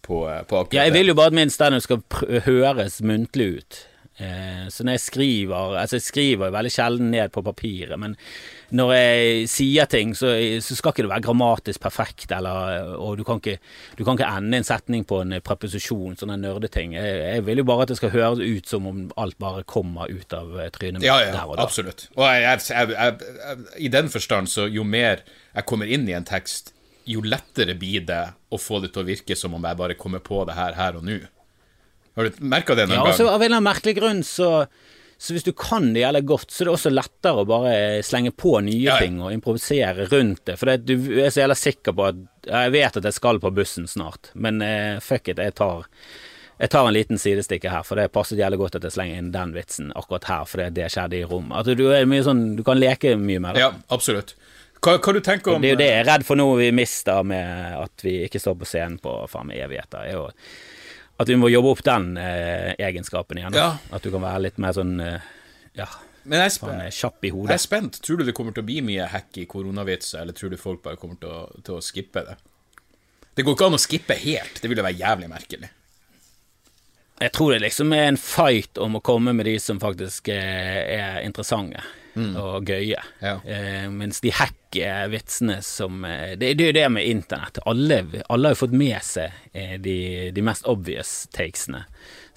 [0.06, 3.80] på, på akkurat Ja, jeg vil jo bare at min standup skal høres muntlig ut.
[4.22, 8.14] Eh, så når jeg skriver Altså, jeg skriver veldig sjelden ned på papiret, men
[8.70, 10.28] når jeg sier ting, så,
[10.60, 13.54] så skal ikke det være grammatisk perfekt, eller Og du kan ikke,
[13.96, 16.92] du kan ikke ende en setning på en preposisjon, sånne nerdeting.
[16.98, 20.12] Jeg, jeg vil jo bare at det skal høres ut som om alt bare kommer
[20.12, 21.64] ut av eh, trynet mitt Ja, ja, der og da.
[21.64, 22.08] absolutt.
[22.18, 26.74] Og jeg, jeg, i den forstand, så jo mer jeg kommer inn i en tekst,
[27.08, 28.20] jo lettere blir det
[28.52, 31.00] å få det til å virke som om jeg bare kommer på det her her
[31.00, 31.16] og nå.
[32.18, 33.32] Har du merka det noen Ja, og så gang?
[33.32, 34.48] av en eller annen merkelig grunn så
[35.18, 37.74] så hvis du kan det jævlig godt, så er det også lettere å bare
[38.06, 39.02] slenge på nye Ja, ja.
[39.02, 40.54] ting og improvisere rundt det.
[40.60, 40.94] For det, du
[41.24, 44.62] er så jævla sikker på at Jeg vet at jeg skal på bussen snart, men
[44.62, 45.88] eh, fuck it, jeg tar
[46.60, 49.32] Jeg tar en liten sidestikke her, for det passet jævlig godt at jeg slenger inn
[49.34, 51.52] den vitsen akkurat her, fordi det skjedde i rom.
[51.54, 53.62] At du, er mye sånn, du kan leke mye med det.
[53.66, 54.34] Ja, absolutt.
[54.78, 56.70] Hva, hva du tenker om Det er jo det jeg er redd for nå vi
[56.74, 60.06] mister med at vi ikke står på scenen på faen meg evigheter.
[60.06, 60.28] er jo
[61.18, 63.56] at vi må jobbe opp den eh, egenskapen igjen.
[63.58, 63.72] Ja.
[63.90, 65.24] At du kan være litt mer sånn eh,
[65.78, 65.88] ja,
[66.22, 67.50] Men jeg sånn, eh, kjapp i hodet.
[67.50, 67.98] jeg er spent.
[68.06, 70.84] Tror du det kommer til å bli mye hack i koronavitser, eller tror du folk
[70.84, 72.38] bare kommer til å, til å skippe det?
[73.34, 74.62] Det går ikke an å skippe helt.
[74.62, 75.72] Det ville være jævlig merkelig.
[77.18, 80.84] Jeg tror det liksom er en fight om å komme med de som faktisk er,
[80.94, 81.20] er
[82.14, 83.02] interessante og gøye.
[83.22, 83.34] Ja.
[83.44, 87.58] Eh, mens de hacker vitsene som eh, Det, det er jo det med internett.
[87.66, 91.84] Alle, alle har jo fått med seg eh, de, de mest obvious takesene.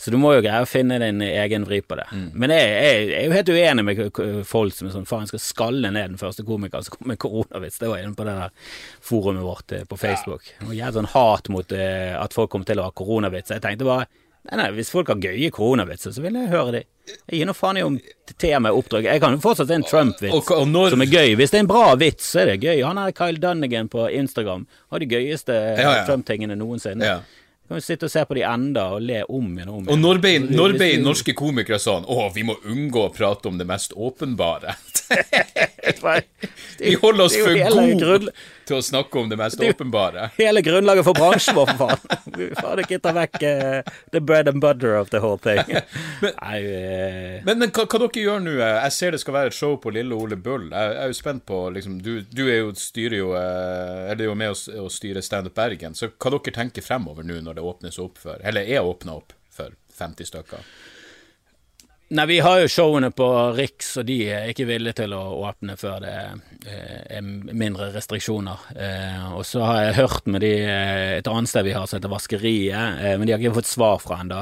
[0.01, 2.07] Så du må jo greie å finne din egen vri på det.
[2.33, 5.43] Men jeg, jeg, jeg er jo helt uenig med folk som er sånn faen, skal
[5.43, 7.77] skalle ned den første komikeren som kom med koronavits.
[7.77, 8.55] Det var inne på det der
[9.05, 10.49] forumet vårt eh, på Facebook.
[10.65, 13.53] Og jeg jævlig sånn hat mot eh, at folk kom til å ha koronavits.
[13.53, 14.09] Jeg tenkte bare
[14.49, 16.81] Nei, nei, Hvis folk har gøye koronavitser, så vil jeg høre de.
[17.29, 17.99] Jeg gir nå faen i om
[18.41, 19.03] temaet oppdrag.
[19.09, 21.35] Jeg kan jo fortsatt en Trump-vits når- som er gøy.
[21.37, 22.81] Hvis det er en bra vits, så er det gøy.
[22.83, 26.05] Han er Kyle Dunnigan på Instagram har de gøyeste Ja, ja.
[26.07, 27.03] Trump-tingene noensinne.
[27.05, 27.19] Ja.
[27.67, 29.93] Kan jo sitte og se på de enda og le om igjen og om igjen.
[29.93, 33.57] Og når ble, når ble norske komikere sånn Å, vi må unngå å prate om
[33.57, 34.75] det mest åpenbare.
[36.81, 38.31] Vi holder oss for gode grunn-
[38.71, 40.29] til å snakke om det mest Det åpenbare.
[40.39, 42.21] Hele grunnlaget for bransjen vår, for faen.
[42.37, 45.59] Vi faen ikke ta vekk uh, the bread and butter of the whole thing.
[46.23, 48.53] Nei, eh, Men, men hva, hva dere gjør nå?
[48.61, 50.69] eh, Jeg ser det skal være et show på Lille Ole Bull.
[50.71, 54.29] Jeg, jeg er jo spent på liksom, du, du er jo, styrer jo Eller er
[54.29, 55.97] jo med å, styre å styre Standup Bergen.
[55.97, 59.35] Så hva dere tenker fremover nå når det åpnes opp for Eller er åpna opp
[59.51, 60.63] for 50 stykker?
[62.11, 65.77] Nei, vi har jo showene på Riks, og de er ikke villige til å åpne
[65.79, 66.15] før det
[66.67, 68.65] eh, er mindre restriksjoner.
[68.75, 72.01] Eh, og så har jeg hørt med de eh, et annet sted vi har som
[72.01, 74.41] heter Vaskeriet, men de har ikke fått svar fra ennå.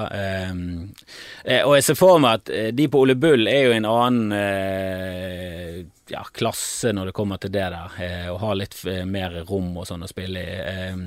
[1.67, 6.23] Og jeg ser for meg at de på Ole Bull er jo en annen ja,
[6.33, 9.87] klasse når det kommer til det der, eh, og har litt eh, mer rom og
[9.89, 10.57] sånn å spille i.
[10.69, 11.05] Eh,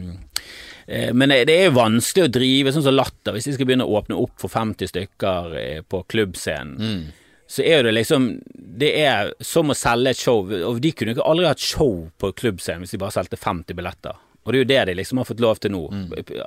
[0.86, 3.86] Eh, Men det er jo vanskelig å drive sånn som Latter, hvis de skal begynne
[3.86, 7.12] å åpne opp for 50 stykker eh, på klubbscenen.
[7.52, 11.18] Så er det liksom Det er som å selge et show, og de kunne jo
[11.20, 14.16] ikke aldri hatt show på klubbscenen hvis de bare solgte 50 billetter.
[14.42, 15.82] Og det er jo det de liksom har fått lov til nå.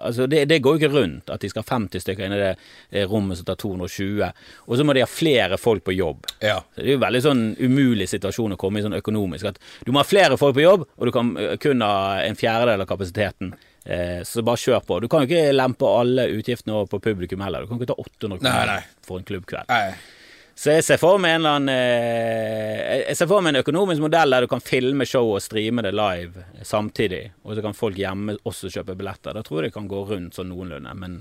[0.01, 2.41] Altså det, det går jo ikke rundt at de skal ha 50 stykker inne i
[2.41, 4.25] det eh, rommet som tar 220,
[4.67, 6.27] og så må de ha flere folk på jobb.
[6.43, 6.57] Ja.
[6.75, 9.53] Så Det er jo veldig sånn umulig situasjon å komme i sånn økonomisk.
[9.53, 11.31] At du må ha flere folk på jobb, og du kan
[11.63, 13.55] kun ha en fjerdedel av kapasiteten.
[13.85, 14.99] Eh, så bare kjør på.
[15.03, 17.63] Du kan jo ikke lempe alle utgiftene over på publikum heller.
[17.63, 19.01] Du kan ikke ta 800 Nei, kroner nei.
[19.05, 19.69] for en klubbkveld.
[19.69, 20.23] Nei.
[20.55, 23.99] Så jeg ser for meg en eller annen eh, Jeg ser for meg en økonomisk
[24.05, 27.99] modell der du kan filme show og streame det live samtidig, og så kan folk
[27.99, 29.35] hjemme også kjøpe billetter.
[29.35, 30.93] Da tror jeg det kan gå rundt sånn noenlunde.
[30.95, 31.19] Men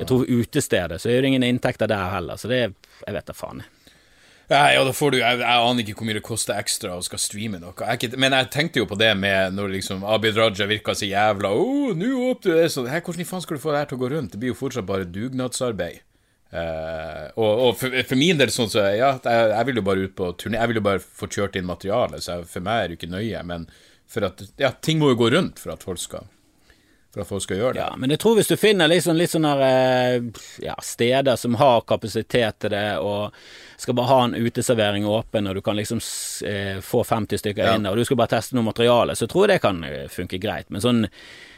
[0.00, 2.64] jeg tror utestedet så er det ingen inntekter der heller, så det
[3.06, 3.62] Jeg vet da faen.
[4.50, 7.04] Nei, og da får du, jeg, jeg aner ikke hvor mye det koster ekstra å
[7.06, 7.72] skal streame noe.
[7.94, 11.54] Jeg, men jeg tenkte jo på det med når liksom Abid Raja virka så jævla
[11.56, 12.90] oh, nå åpner det sånn.
[12.90, 14.34] Hvordan i faen skal du få det her til å gå rundt?
[14.34, 16.02] Det blir jo fortsatt bare dugnadsarbeid.
[16.52, 20.04] Eh, og, og for, for min del sånn så Ja, jeg, jeg vil jo bare
[20.04, 20.58] ut på turné.
[20.60, 23.12] Jeg vil jo bare få kjørt inn materiale, så jeg, for meg er det ikke
[23.14, 23.40] nøye.
[23.48, 23.66] Men
[24.12, 26.26] for at Ja, ting må jo gå rundt for at folk skal
[27.12, 27.80] For at folk skal gjøre det.
[27.86, 31.82] Ja, men jeg tror hvis du finner liksom litt sånne eh, ja, steder som har
[31.88, 33.32] kapasitet til det, og
[33.82, 36.00] skal bare ha en uteservering åpen, og du kan liksom
[36.48, 37.74] eh, få 50 stykker Ja.
[37.76, 40.68] inn, og du skal bare teste noe materiale, så tror jeg det kan funke greit.
[40.72, 41.02] Men sånn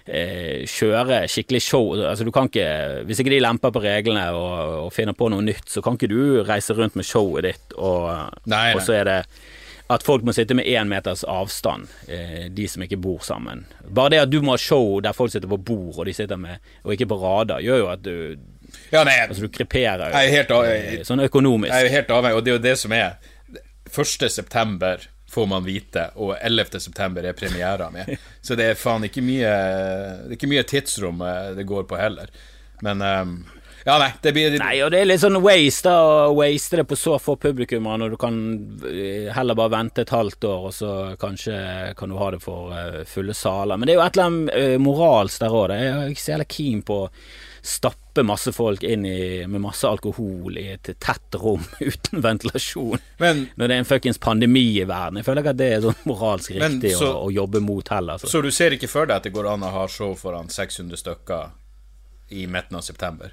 [0.07, 4.87] eh, kjøre skikkelig show altså du kan ikke, Hvis ikke de lemper på reglene og,
[4.87, 8.09] og finner på noe nytt, så kan ikke du reise rundt med showet ditt, og,
[8.47, 8.75] Nei, nei.
[8.75, 9.19] og så er det
[9.93, 13.67] at folk må sitte med én meters avstand, eh, de som ikke bor sammen.
[13.85, 16.41] Bare det at du må ha show der folk sitter på bord, og de sitter
[16.41, 18.15] med, og ikke på rader, gjør jo at du
[18.91, 20.17] Ja, nei, Altså, du kreperer jo.
[20.17, 21.71] Jeg er helt av- eh, Sånn økonomisk.
[21.75, 23.13] Jeg er helt avhengig, og det er jo det som er
[23.93, 24.29] 1.
[24.33, 26.80] september får man vite, og 11.
[26.80, 28.16] september er premiera med.
[28.41, 31.99] Så det er faen ikke mye Det er ikke mye tidsrom eh, det går på
[31.99, 32.30] heller.
[32.85, 33.35] Men ehm,
[33.85, 36.97] Ja, nei, det blir Nei, og det er litt sånn waste å waste det på
[36.97, 38.37] så få publikummere når du kan
[38.89, 41.59] eh, heller bare vente et halvt år, og så kanskje
[41.99, 43.76] kan du ha det for eh, fulle saler.
[43.76, 45.74] Men det er jo et eller annet eh, moralsk der òg.
[45.76, 47.11] Jeg er ikke så jævla keen på å
[47.64, 49.18] stappe masse folk inn i,
[49.49, 53.05] med masse alkohol i et tett rom uten ventilasjon.
[53.20, 55.20] Men Når det er en fuckings pandemi i verden.
[55.20, 58.16] Jeg føler ikke at det er sånn moralsk riktig så- å, å jobbe mot heller.
[58.20, 58.32] Så.
[58.32, 61.05] Så du ser ikke for deg at det går an å ha show foran 600
[61.05, 61.53] stykker
[62.32, 63.32] i midten av september?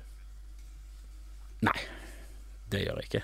[1.66, 1.78] Nei,
[2.72, 3.24] det gjør jeg ikke.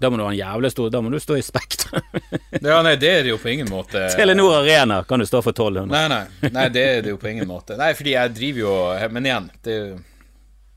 [0.00, 2.00] Da må du ha en jævlig stor Da må du stå i Spekter.
[2.60, 4.02] Ja, nei, det er det jo på ingen måte.
[4.12, 5.88] Telenor Arena kan du stå for 1200.
[5.90, 7.76] Nei, nei, nei, det er det jo på ingen måte.
[7.80, 8.74] Nei, fordi jeg driver jo
[9.16, 9.98] Men igjen, det er jo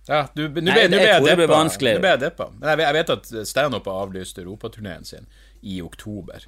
[0.08, 1.62] Ja, du, Nei, jeg ble jeg blir deppa.
[1.64, 2.50] Nå ble jeg deppa.
[2.58, 5.28] Men jeg vet, jeg vet at standup har avlyst europaturneen sin
[5.62, 6.48] i oktober.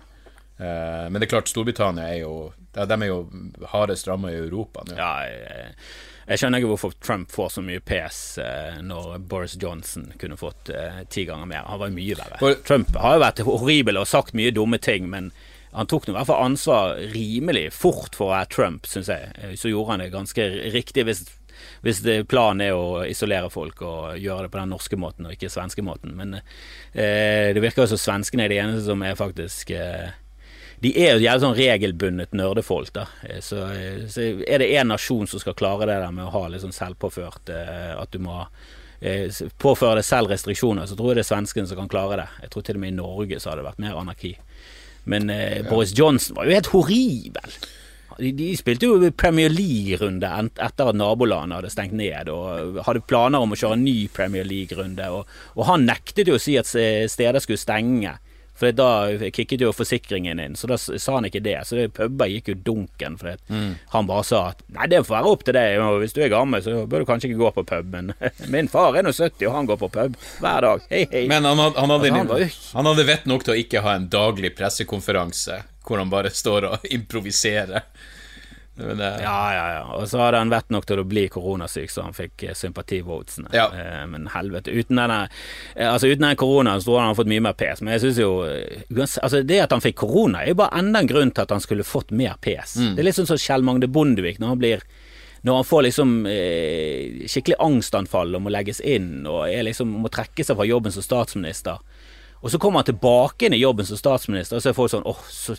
[0.60, 2.36] Uh, men det er klart, Storbritannia er jo
[2.76, 3.22] de er jo
[3.72, 4.96] hardest ramma i Europa nå.
[5.00, 5.76] Ja, jeg,
[6.28, 10.72] jeg skjønner ikke hvorfor Trump får så mye PS eh, når Boris Johnson kunne fått
[10.74, 11.68] eh, ti ganger mer.
[11.70, 12.40] Han var mye verre.
[12.42, 15.32] For- Trump har jo vært horribel og sagt mye dumme ting, men
[15.76, 19.32] han tok nå i hvert fall ansvar rimelig fort for å være Trump, syns jeg.
[19.44, 21.24] Eh, Så gjorde han det ganske riktig hvis,
[21.86, 22.02] hvis
[22.32, 25.84] planen er å isolere folk og gjøre det på den norske måten og ikke svenske
[25.86, 26.16] måten.
[26.18, 30.10] Men eh, det virker jo som svenskene er de eneste som er faktisk eh,
[30.84, 33.06] de er jo sånn regelbundet nerdefolk, da.
[33.24, 36.34] Eh, Så, eh, så er det én nasjon som skal klare det der med å
[36.34, 38.46] ha litt sånn selvpåført eh, At du må
[39.62, 42.28] påføre deg selv restriksjoner, så tror jeg det er svenskene som kan klare det.
[42.46, 44.32] Jeg tror til og med i Norge så hadde det vært mer anarki.
[45.12, 47.58] Men eh, Boris Johnson var jo helt horribel.
[48.18, 50.30] De, de spilte jo Premier League-runde
[50.64, 54.48] etter at nabolandet hadde stengt ned, og hadde planer om å kjøre en ny Premier
[54.48, 55.10] League-runde.
[55.12, 55.28] Og,
[55.60, 58.16] og han nektet jo å si at steder skulle stenge,
[58.56, 58.88] for da
[59.36, 60.54] kicket jo forsikringen inn.
[60.56, 61.58] Så da sa han ikke det.
[61.68, 63.36] Så det, puber gikk jo dunken, for
[63.92, 66.32] han bare sa at nei, det får være opp til deg, og hvis du er
[66.32, 67.92] gammel, så bør du kanskje ikke gå på pub.
[67.92, 68.14] Men
[68.56, 70.88] min far er nå 70, og han går på pub hver dag.
[70.90, 71.26] Hei, hei.
[71.32, 73.84] Men han, had- han, hadde, Altså, han var han hadde vett nok til å ikke
[73.86, 77.84] ha en daglig pressekonferanse hvor han bare står og improviserer.
[78.80, 79.84] Eh, Ja, ja, ja.
[79.96, 83.50] Og så hadde han vett nok til å bli koronasyk, så han fikk eh, sympativotesene.
[83.56, 83.70] Ja.
[83.72, 84.74] Eh, men helvete.
[84.76, 85.22] Uten denne
[85.76, 87.82] eh, Altså uten den koronaen så tror jeg han har fått mye mer pes.
[87.82, 88.32] Men jeg synes jo
[89.22, 91.64] Altså Det at han fikk korona, er jo bare enda en grunn til at han
[91.64, 92.78] skulle fått mer pes.
[92.78, 92.94] Mm.
[92.96, 94.88] Det er litt sånn som Kjell Magne Bondevik, når han blir
[95.46, 100.42] når han får liksom eh, skikkelig angstanfall og må legges inn, og liksom, må trekke
[100.42, 101.84] seg fra jobben som statsminister.
[102.42, 105.06] Og så kommer han tilbake inn i jobben som statsminister, og så er folk sånn
[105.06, 105.54] åh, så,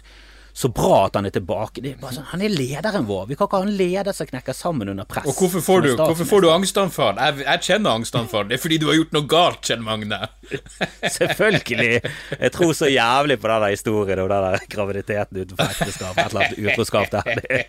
[0.57, 1.83] så bra at han er tilbake.
[1.85, 3.27] Det er sånn, han er lederen vår.
[3.29, 5.27] Vi kan ikke ha en leder som knekker sammen under press.
[5.29, 7.19] Og hvorfor får, du, hvorfor får du angstanfall?
[7.21, 8.47] Jeg, jeg kjenner angstanfall.
[8.49, 10.21] Det er fordi du har gjort noe galt, Kjell Magne.
[11.19, 12.01] Selvfølgelig.
[12.41, 16.17] Jeg tror så jævlig på den der historien om den der graviditeten utenfor ekteskap.
[16.17, 17.43] Et eller annet utroskap der.
[17.43, 17.61] Det,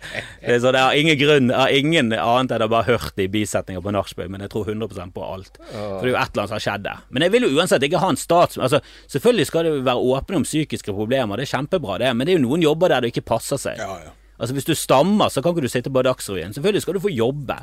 [0.46, 3.32] det så det har ingen grunn, har ingen annet enn å bare hørt det i
[3.36, 5.60] bisetninger på nachspiel, men jeg tror 100% på alt.
[5.66, 7.04] For det er jo et eller annet som har skjedd der.
[7.12, 8.56] Men jeg vil jo uansett ikke ha en stats...
[8.56, 8.80] Altså,
[9.12, 12.40] selvfølgelig skal det være åpne om psykiske problemer, det er kjempebra det, men det er
[12.40, 13.76] jo noen jobber der det ikke passer seg.
[13.78, 14.10] Ja, ja.
[14.38, 16.52] Altså Hvis du stammer, så kan ikke du sitte på Dagsrevyen.
[16.54, 17.56] Selvfølgelig skal du få jobbe.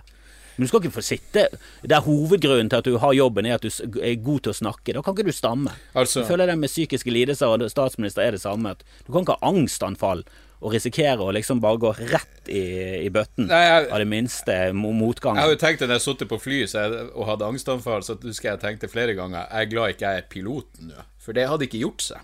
[0.57, 1.47] Men du skal ikke få sitte
[1.83, 4.93] der hovedgrunnen til at du har jobben er at du er god til å snakke.
[4.95, 5.71] Da kan ikke du stamme.
[5.95, 8.71] Altså- Jeg føler det med psykiske lidelser og statsminister er det samme.
[8.71, 10.23] At du kan ikke ha angstanfall
[10.61, 14.71] og risikere å liksom bare gå rett i, i bøtten Nei, jeg- av det minste
[14.73, 15.35] motgangen.
[15.35, 18.15] Jeg har jo tenkt når jeg satt på fly så jeg, og hadde angstanfall, så
[18.23, 21.47] husker jeg tenkte flere ganger Jeg er glad ikke jeg er piloten nå, for det
[21.47, 22.17] hadde ikke gjort seg.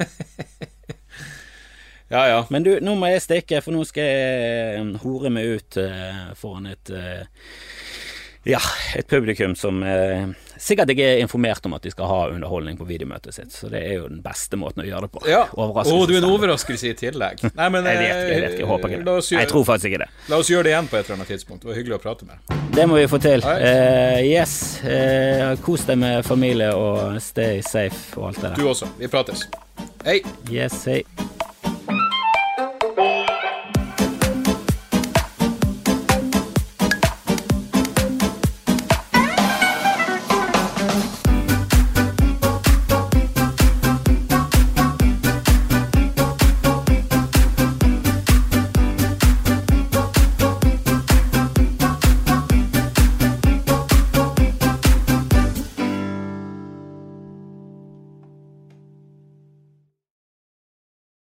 [2.08, 2.40] ja, ja.
[2.50, 6.26] Men du, nå må jeg stikke, for nå skal jeg eh, hore meg ut eh,
[6.38, 7.24] foran et eh,
[8.46, 8.60] ja,
[8.94, 10.28] et publikum som eh,
[10.62, 13.50] sikkert ikke er informert om at de skal ha underholdning på videomøtet sitt.
[13.50, 15.24] Så det er jo den beste måten å gjøre det på.
[15.26, 15.40] ja.
[15.50, 15.96] Overraskelse.
[15.98, 17.42] Å, du er en overraskelse i tillegg.
[17.58, 19.16] Nei, men Jeg vet jeg vet jeg håper ikke eh, det.
[19.26, 20.10] gjøre, Jeg tror faktisk ikke det.
[20.30, 21.66] la oss gjøre det igjen på et eller annet tidspunkt.
[21.66, 22.64] Det var hyggelig å prate med deg.
[22.78, 23.46] Det må vi få til.
[23.50, 24.56] Eh, yes.
[24.86, 28.60] Eh, kos deg med familie og stay safe og alt det der.
[28.62, 28.94] Du også.
[29.02, 29.48] Vi prates.
[30.06, 30.20] Hei.
[30.54, 31.02] Yes, hei.